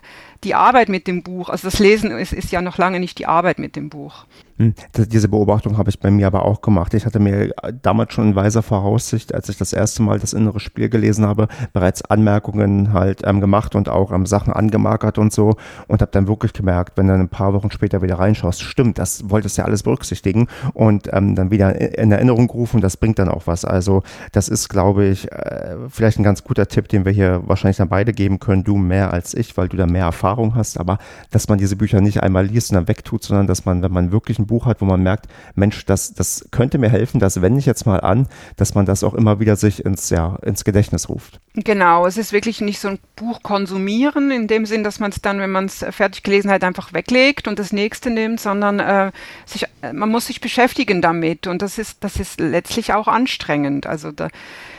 [0.44, 3.26] die Arbeit mit dem Buch, also das Lesen ist, ist ja noch lange nicht die
[3.26, 4.26] Arbeit mit dem Buch.
[4.58, 6.94] Hm, diese Beobachtung habe ich bei mir aber auch gemacht.
[6.94, 10.62] Ich hatte mir damals schon in weiser Voraussicht, als ich das erste Mal das innere
[10.62, 15.58] Spiel gelesen habe, bereits Anmerkungen halt ähm, gemacht und auch ähm, Sachen angemarkert und so
[15.88, 18.98] und habe dann wirklich gemerkt, wenn du dann ein paar Wochen später wieder reinschaust, stimmt,
[18.98, 23.28] das wolltest ja alles berücksichtigen und ähm, dann wieder in Erinnerung gerufen, das bringt dann
[23.28, 23.66] auch was.
[23.66, 27.78] Also das ist, glaube ich, äh, vielleicht ein ganz guter Tipp, den wir hier wahrscheinlich
[27.78, 30.98] dann beide geben können, du mehr als ich, weil du da mehr Erfahrung hast, aber
[31.30, 34.14] dass man diese Bücher nicht einmal liest und dann wegtut, sondern dass man, wenn man
[34.14, 37.60] wirklich ein Buch hat, wo man merkt, Mensch, das, das könnte mir helfen, das wende
[37.60, 38.28] ich jetzt mal an,
[38.58, 41.40] dass man das auch immer wieder sich ins, ja, ins Gedächtnis ruft.
[41.56, 45.22] Genau, es ist wirklich nicht so ein Buch konsumieren, in dem Sinn, dass man es
[45.22, 49.12] dann, wenn man es fertig gelesen hat, einfach weglegt und das nächste nimmt, sondern äh,
[49.46, 53.88] sich, man muss sich beschäftigen damit und das ist, das ist letztlich auch anstrengend.
[53.88, 54.30] Also da,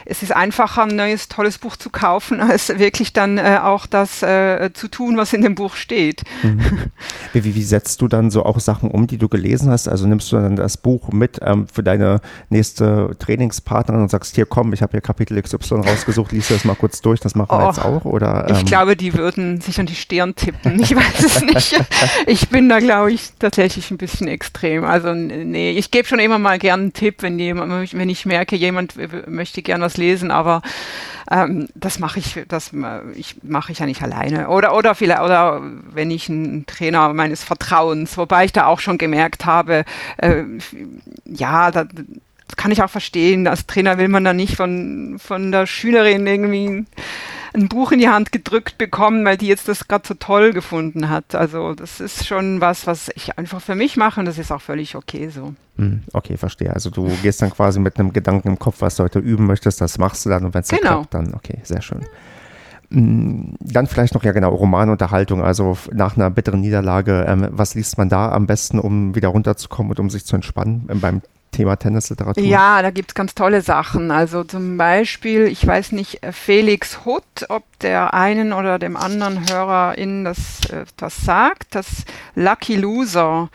[0.08, 4.22] es ist einfacher, ein neues tolles Buch zu kaufen, als wirklich dann äh, auch das
[4.22, 6.22] äh, zu tun, was in dem Buch steht.
[6.42, 6.60] Mhm.
[7.32, 9.88] Wie, wie, wie, setzt du dann so auch Sachen um, die du gelesen hast?
[9.88, 14.46] Also nimmst du dann das Buch mit ähm, für deine nächste Trainingspartnerin und sagst, hier
[14.46, 17.64] komm, ich habe hier Kapitel XY rausgesucht, liest das mal kurz durch, das machen wir
[17.64, 18.04] oh, jetzt auch?
[18.06, 18.56] Oder, ähm?
[18.56, 20.80] Ich glaube, die würden sich an die Stirn tippen.
[20.80, 21.84] Ich weiß es nicht.
[22.26, 24.84] ich bin da, glaube ich, tatsächlich ein bisschen extrem.
[24.84, 28.56] Also nee, ich gebe schon immer mal gerne einen Tipp, wenn jemand, wenn ich merke,
[28.56, 28.94] jemand
[29.28, 30.62] möchte gerne was lesen, aber
[31.30, 32.72] ähm, das mache ich, das
[33.14, 34.48] ich mache ich ja nicht alleine.
[34.48, 38.98] Oder oder vielleicht oder wenn ich einen Trainer meines Vertrauens, wobei ich da auch schon
[38.98, 39.84] gemerkt habe,
[40.18, 40.44] äh,
[41.24, 43.46] ja, da, das kann ich auch verstehen.
[43.48, 46.84] Als Trainer will man da nicht von, von der Schülerin irgendwie
[47.56, 51.08] ein Buch in die Hand gedrückt bekommen, weil die jetzt das gerade so toll gefunden
[51.08, 51.34] hat.
[51.34, 54.60] Also das ist schon was, was ich einfach für mich mache und das ist auch
[54.60, 55.54] völlig okay so.
[55.76, 56.72] Hm, okay, verstehe.
[56.72, 59.80] Also du gehst dann quasi mit einem Gedanken im Kopf, was du heute üben möchtest,
[59.80, 60.80] das machst du dann und wenn es genau.
[60.80, 62.06] klappt, dann okay, sehr schön.
[62.90, 67.98] Hm, dann vielleicht noch, ja genau, Romanunterhaltung, also nach einer bitteren Niederlage, ähm, was liest
[67.98, 71.22] man da am besten, um wieder runterzukommen und um sich zu entspannen ähm, beim
[71.56, 72.42] Thema Tennisliteratur?
[72.42, 74.10] Ja, da gibt es ganz tolle Sachen.
[74.10, 80.24] Also zum Beispiel, ich weiß nicht, Felix Hutt, ob der einen oder dem anderen HörerInnen
[80.24, 82.04] das, äh, das sagt, das
[82.34, 83.48] Lucky Loser.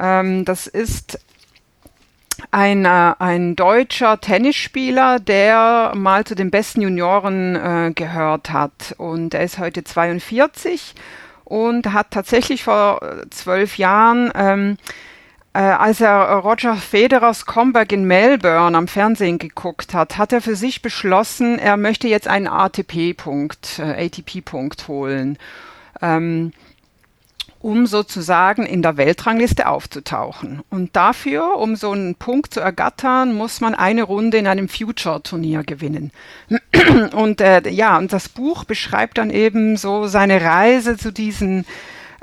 [0.00, 1.20] Ähm, das ist
[2.50, 8.96] ein, äh, ein deutscher Tennisspieler, der mal zu den besten Junioren äh, gehört hat.
[8.98, 10.94] Und er ist heute 42
[11.44, 15.07] und hat tatsächlich vor zwölf Jahren ähm, äh,
[15.60, 20.82] als er Roger Federers Comeback in Melbourne am Fernsehen geguckt hat, hat er für sich
[20.82, 25.38] beschlossen, er möchte jetzt einen ATP-Punkt, äh, ATP-Punkt holen,
[26.02, 26.52] ähm,
[27.60, 30.62] um sozusagen in der Weltrangliste aufzutauchen.
[30.70, 35.64] Und dafür, um so einen Punkt zu ergattern, muss man eine Runde in einem Future-Turnier
[35.64, 36.12] gewinnen.
[37.12, 41.66] Und äh, ja, und das Buch beschreibt dann eben so seine Reise zu diesen äh,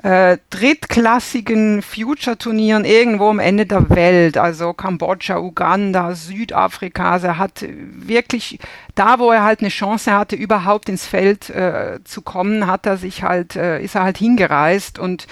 [0.06, 7.14] drittklassigen Future-Turnieren irgendwo am Ende der Welt, also Kambodscha, Uganda, Südafrika.
[7.14, 8.60] Also er hat wirklich
[8.94, 12.98] da, wo er halt eine Chance hatte, überhaupt ins Feld äh, zu kommen, hat er
[12.98, 15.26] sich halt, äh, ist er halt hingereist und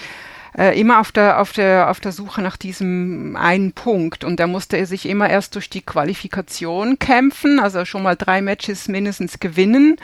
[0.57, 4.23] äh, immer auf der, auf, der, auf der Suche nach diesem einen Punkt.
[4.23, 8.41] Und da musste er sich immer erst durch die Qualifikation kämpfen, also schon mal drei
[8.41, 9.97] Matches mindestens gewinnen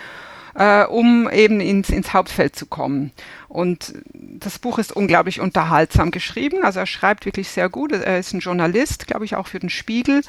[0.59, 3.11] äh, um eben ins, ins Hauptfeld zu kommen.
[3.47, 6.63] Und das Buch ist unglaublich unterhaltsam geschrieben.
[6.63, 7.93] Also er schreibt wirklich sehr gut.
[7.93, 10.21] Er ist ein Journalist, glaube ich, auch für den Spiegel.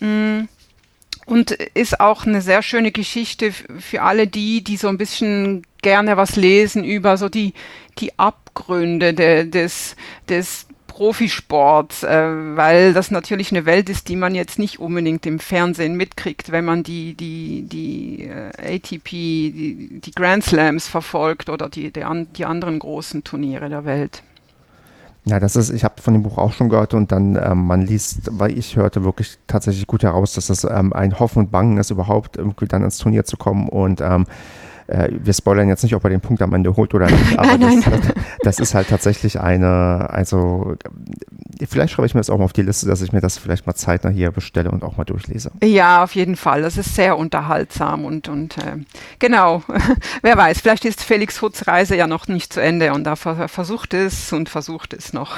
[0.00, 0.42] Mm.
[1.26, 6.16] Und ist auch eine sehr schöne Geschichte für alle die, die so ein bisschen gerne
[6.16, 7.52] was lesen über so die,
[7.98, 9.94] die Abgründe de, des,
[10.28, 10.66] des
[10.98, 15.94] Profisport, äh, weil das natürlich eine Welt ist, die man jetzt nicht unbedingt im Fernsehen
[15.94, 21.92] mitkriegt, wenn man die, die, die äh, ATP, die, die Grand Slams verfolgt oder die,
[21.92, 24.24] die, an, die anderen großen Turniere der Welt.
[25.24, 27.82] Ja, das ist, ich habe von dem Buch auch schon gehört und dann, ähm, man
[27.82, 31.78] liest, weil ich hörte wirklich tatsächlich gut heraus, dass das ähm, ein Hoffen und Bangen
[31.78, 34.26] ist, überhaupt irgendwie dann ins Turnier zu kommen und ähm,
[34.88, 37.58] äh, wir spoilern jetzt nicht, ob er den Punkt am Ende holt oder nicht, aber
[37.58, 38.12] nein, das, nein.
[38.42, 40.76] das, ist halt tatsächlich eine, also
[41.68, 43.66] vielleicht schreibe ich mir das auch mal auf die Liste, dass ich mir das vielleicht
[43.66, 45.50] mal zeitnah hier bestelle und auch mal durchlese.
[45.62, 46.62] Ja, auf jeden Fall.
[46.62, 48.78] Das ist sehr unterhaltsam und, und äh,
[49.18, 49.62] genau,
[50.22, 53.94] wer weiß, vielleicht ist Felix Hutz Reise ja noch nicht zu Ende und da versucht
[53.94, 55.36] es und versucht es noch.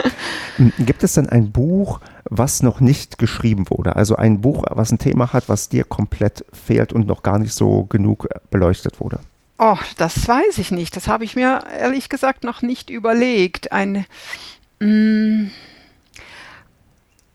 [0.78, 2.00] Gibt es denn ein Buch,
[2.30, 3.96] was noch nicht geschrieben wurde?
[3.96, 7.52] Also ein Buch, was ein Thema hat, was dir komplett fehlt und noch gar nicht
[7.52, 9.20] so genug beleuchtet wurde?
[9.58, 10.96] Oh, das weiß ich nicht.
[10.96, 13.72] Das habe ich mir ehrlich gesagt noch nicht überlegt.
[13.72, 14.04] Ein,
[14.80, 15.46] mm,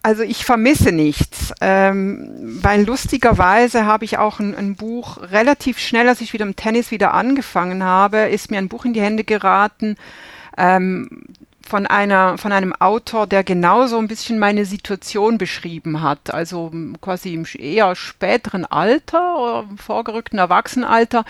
[0.04, 6.08] also ich vermisse nichts, ähm, weil lustigerweise habe ich auch ein, ein, Buch relativ schnell,
[6.08, 9.24] als ich wieder im Tennis wieder angefangen habe, ist mir ein Buch in die Hände
[9.24, 9.96] geraten.
[10.58, 11.26] Ähm,
[11.68, 16.34] von einer, von einem Autor, der genauso ein bisschen meine Situation beschrieben hat.
[16.34, 21.26] Also quasi im eher späteren Alter oder vorgerückten Erwachsenenalter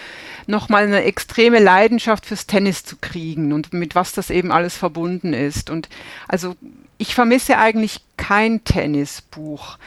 [0.48, 5.34] nochmal eine extreme Leidenschaft fürs Tennis zu kriegen und mit was das eben alles verbunden
[5.34, 5.70] ist.
[5.70, 5.90] Und
[6.28, 6.56] also
[6.98, 9.78] ich vermisse eigentlich kein Tennisbuch.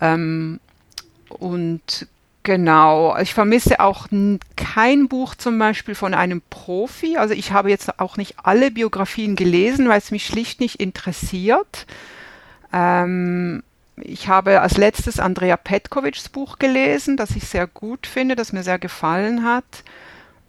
[0.00, 0.60] Ähm,
[1.28, 2.06] und
[2.44, 4.06] Genau, ich vermisse auch
[4.54, 7.16] kein Buch zum Beispiel von einem Profi.
[7.16, 11.86] Also ich habe jetzt auch nicht alle Biografien gelesen, weil es mich schlicht nicht interessiert.
[12.70, 13.62] Ähm,
[13.96, 18.62] ich habe als letztes Andrea Petkovics Buch gelesen, das ich sehr gut finde, das mir
[18.62, 19.82] sehr gefallen hat.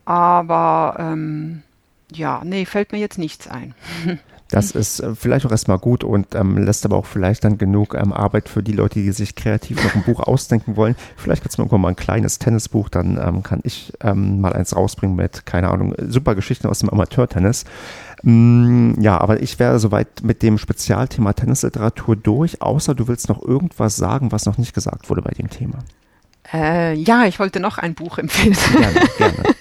[0.03, 1.63] Aber ähm,
[2.11, 3.73] ja, nee, fällt mir jetzt nichts ein.
[4.49, 7.95] Das ist äh, vielleicht auch erstmal gut und ähm, lässt aber auch vielleicht dann genug
[7.95, 10.95] ähm, Arbeit für die Leute, die sich kreativ noch ein Buch ausdenken wollen.
[11.17, 14.53] Vielleicht gibt es mir irgendwann mal ein kleines Tennisbuch, dann ähm, kann ich ähm, mal
[14.53, 17.65] eins rausbringen mit, keine Ahnung, super Geschichten aus dem Amateurtennis.
[18.21, 23.41] Mm, ja, aber ich wäre soweit mit dem Spezialthema Tennisliteratur durch, außer du willst noch
[23.43, 25.79] irgendwas sagen, was noch nicht gesagt wurde bei dem Thema.
[26.53, 28.55] Äh, ja, ich wollte noch ein Buch empfehlen.
[28.71, 29.43] Gerne, gerne.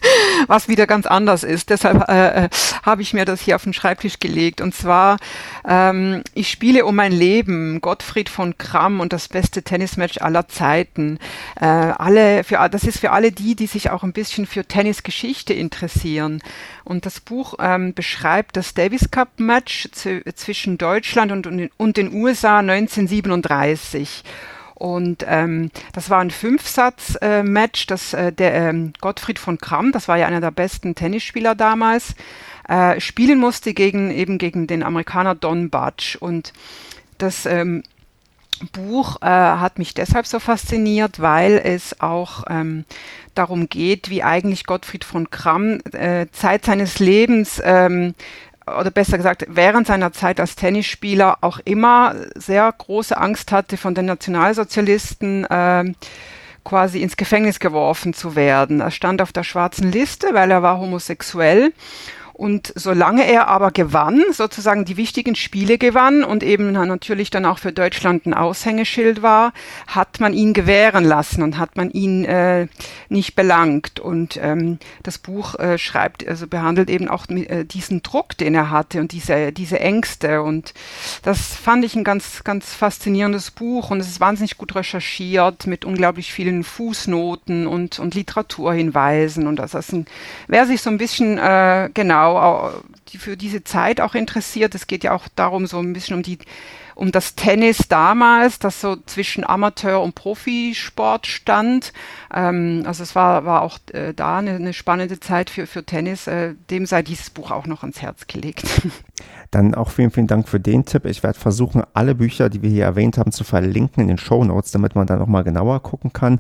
[0.49, 1.71] was wieder ganz anders ist.
[1.71, 2.49] Deshalb äh, äh,
[2.83, 4.61] habe ich mir das hier auf den Schreibtisch gelegt.
[4.61, 5.19] Und zwar,
[5.67, 11.19] ähm, ich spiele um mein Leben, Gottfried von Kramm und das beste Tennismatch aller Zeiten.
[11.61, 15.55] Äh, alle, für, das ist für alle die, die sich auch ein bisschen für Tennisgeschichte
[15.55, 16.43] interessieren.
[16.85, 22.13] Und das Buch ähm, beschreibt das Davis Cup Match zwischen Deutschland und, und, und den
[22.13, 24.23] USA 1937.
[24.75, 30.09] Und ähm, das war ein Fünfsatz-Match, äh, das äh, der ähm, Gottfried von Kramm, das
[30.09, 32.15] war ja einer der besten Tennisspieler damals,
[32.69, 36.17] äh, spielen musste gegen eben gegen den Amerikaner Don Budge.
[36.19, 36.53] Und
[37.19, 37.83] das ähm,
[38.73, 42.85] Buch äh, hat mich deshalb so fasziniert, weil es auch ähm,
[43.35, 48.15] darum geht, wie eigentlich Gottfried von Kramm äh, Zeit seines Lebens ähm,
[48.67, 53.95] oder besser gesagt, während seiner Zeit als Tennisspieler auch immer sehr große Angst hatte, von
[53.95, 55.93] den Nationalsozialisten äh,
[56.65, 58.81] quasi ins Gefängnis geworfen zu werden.
[58.81, 61.73] Er stand auf der schwarzen Liste, weil er war homosexuell
[62.35, 67.61] und solange er aber gewann, sozusagen die wichtigen Spiele gewann und eben natürlich dann auch
[67.61, 69.53] für Deutschland ein Aushängeschild war,
[69.87, 72.67] hat man ihn gewähren lassen und hat man ihn äh,
[73.09, 74.01] nicht belangt.
[74.01, 78.69] Und ähm, das Buch äh, schreibt, also behandelt eben auch äh, diesen Druck, den er
[78.69, 80.43] hatte und diese, diese Ängste.
[80.43, 80.75] Und
[81.23, 85.85] das fand ich ein ganz, ganz faszinierendes Buch und es ist wahnsinnig gut recherchiert mit
[85.85, 89.47] unglaublich vielen Fußnoten und, und Literaturhinweisen.
[89.47, 90.07] Und das ist ein,
[90.49, 92.71] wer sich so ein bisschen äh, genau genau
[93.09, 94.75] die für diese Zeit auch interessiert.
[94.75, 96.39] Es geht ja auch darum, so ein bisschen um die
[96.97, 101.93] um das Tennis damals, das so zwischen Amateur und Profisport stand.
[102.33, 106.29] Ähm, also es war, war auch äh, da eine, eine, spannende Zeit für, für Tennis.
[106.29, 108.65] Äh, dem sei dieses Buch auch noch ans Herz gelegt.
[109.51, 111.05] Dann auch vielen, vielen Dank für den Tipp.
[111.05, 114.45] Ich werde versuchen, alle Bücher, die wir hier erwähnt haben, zu verlinken in den Show
[114.45, 116.39] Notes, damit man da nochmal genauer gucken kann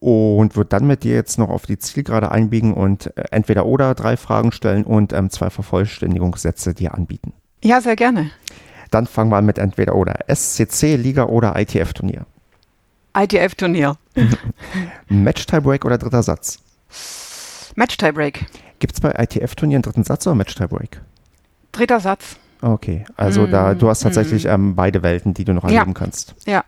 [0.00, 3.94] und wird dann mit dir jetzt noch auf die Zielgerade einbiegen und äh, entweder oder
[3.94, 7.34] drei Fragen stellen und ähm, zwei Vervollständigungssätze dir anbieten.
[7.62, 8.30] Ja, sehr gerne.
[8.90, 12.26] Dann fangen wir an mit entweder oder SCC, Liga oder ITF-Turnier.
[13.16, 13.96] ITF-Turnier.
[15.08, 16.58] Match-Tiebreak oder dritter Satz?
[17.76, 18.46] Match-Tiebreak.
[18.78, 21.02] Gibt es bei ITF-Turnieren dritten Satz oder Match-Tiebreak?
[21.72, 22.36] Dritter Satz.
[22.62, 24.48] Okay, also mm, da du hast tatsächlich mm.
[24.48, 25.94] ähm, beide Welten, die du noch erleben ja.
[25.94, 26.34] kannst.
[26.46, 26.64] Ja.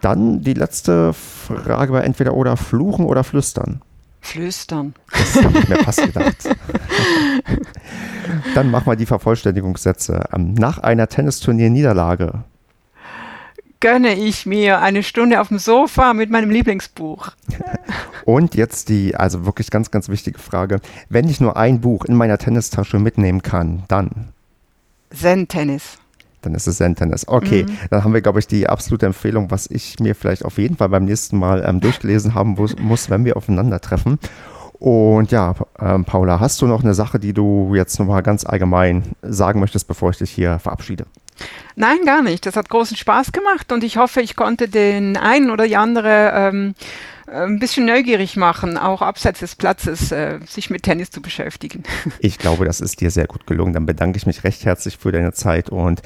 [0.00, 3.80] Dann die letzte Frage war entweder oder fluchen oder flüstern.
[4.20, 4.94] Flüstern.
[5.12, 6.48] Das habe ich mir fast gedacht.
[8.54, 10.24] Dann machen wir die Vervollständigungssätze.
[10.32, 12.42] Ähm, nach einer Tennisturnier-Niederlage
[13.80, 17.30] gönne ich mir eine Stunde auf dem Sofa mit meinem Lieblingsbuch.
[18.24, 20.80] Und jetzt die, also wirklich ganz, ganz wichtige Frage.
[21.08, 24.32] Wenn ich nur ein Buch in meiner Tennistasche mitnehmen kann, dann?
[25.10, 25.98] Zen-Tennis
[26.46, 27.28] dann ist es Zen-Tennis.
[27.28, 27.78] Okay, mhm.
[27.90, 30.88] dann haben wir, glaube ich, die absolute Empfehlung, was ich mir vielleicht auf jeden Fall
[30.88, 34.18] beim nächsten Mal ähm, durchgelesen haben muss, wenn wir aufeinandertreffen.
[34.78, 39.02] Und ja, ähm, Paula, hast du noch eine Sache, die du jetzt nochmal ganz allgemein
[39.22, 41.06] sagen möchtest, bevor ich dich hier verabschiede?
[41.74, 42.46] Nein, gar nicht.
[42.46, 46.32] Das hat großen Spaß gemacht und ich hoffe, ich konnte den einen oder die andere
[46.34, 46.74] ähm,
[47.26, 51.82] äh, ein bisschen neugierig machen, auch abseits des Platzes äh, sich mit Tennis zu beschäftigen.
[52.18, 53.72] Ich glaube, das ist dir sehr gut gelungen.
[53.72, 56.02] Dann bedanke ich mich recht herzlich für deine Zeit und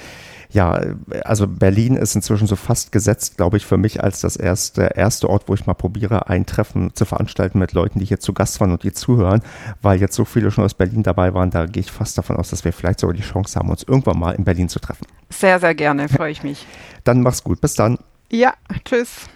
[0.53, 0.81] ja,
[1.25, 5.29] also Berlin ist inzwischen so fast gesetzt, glaube ich, für mich als das erste, erste
[5.29, 8.61] Ort, wo ich mal probiere, ein Treffen zu veranstalten mit Leuten, die hier zu Gast
[8.61, 9.43] waren und die zuhören,
[9.83, 12.51] weil jetzt so viele schon aus Berlin dabei waren, da gehe ich fast davon aus,
[12.51, 15.07] dass wir vielleicht sogar die Chance haben, uns irgendwann mal in Berlin zu treffen.
[15.31, 16.67] Sehr, sehr gerne, freue ich mich.
[17.05, 17.99] Dann mach's gut, bis dann.
[18.31, 19.29] Ja, tschüss.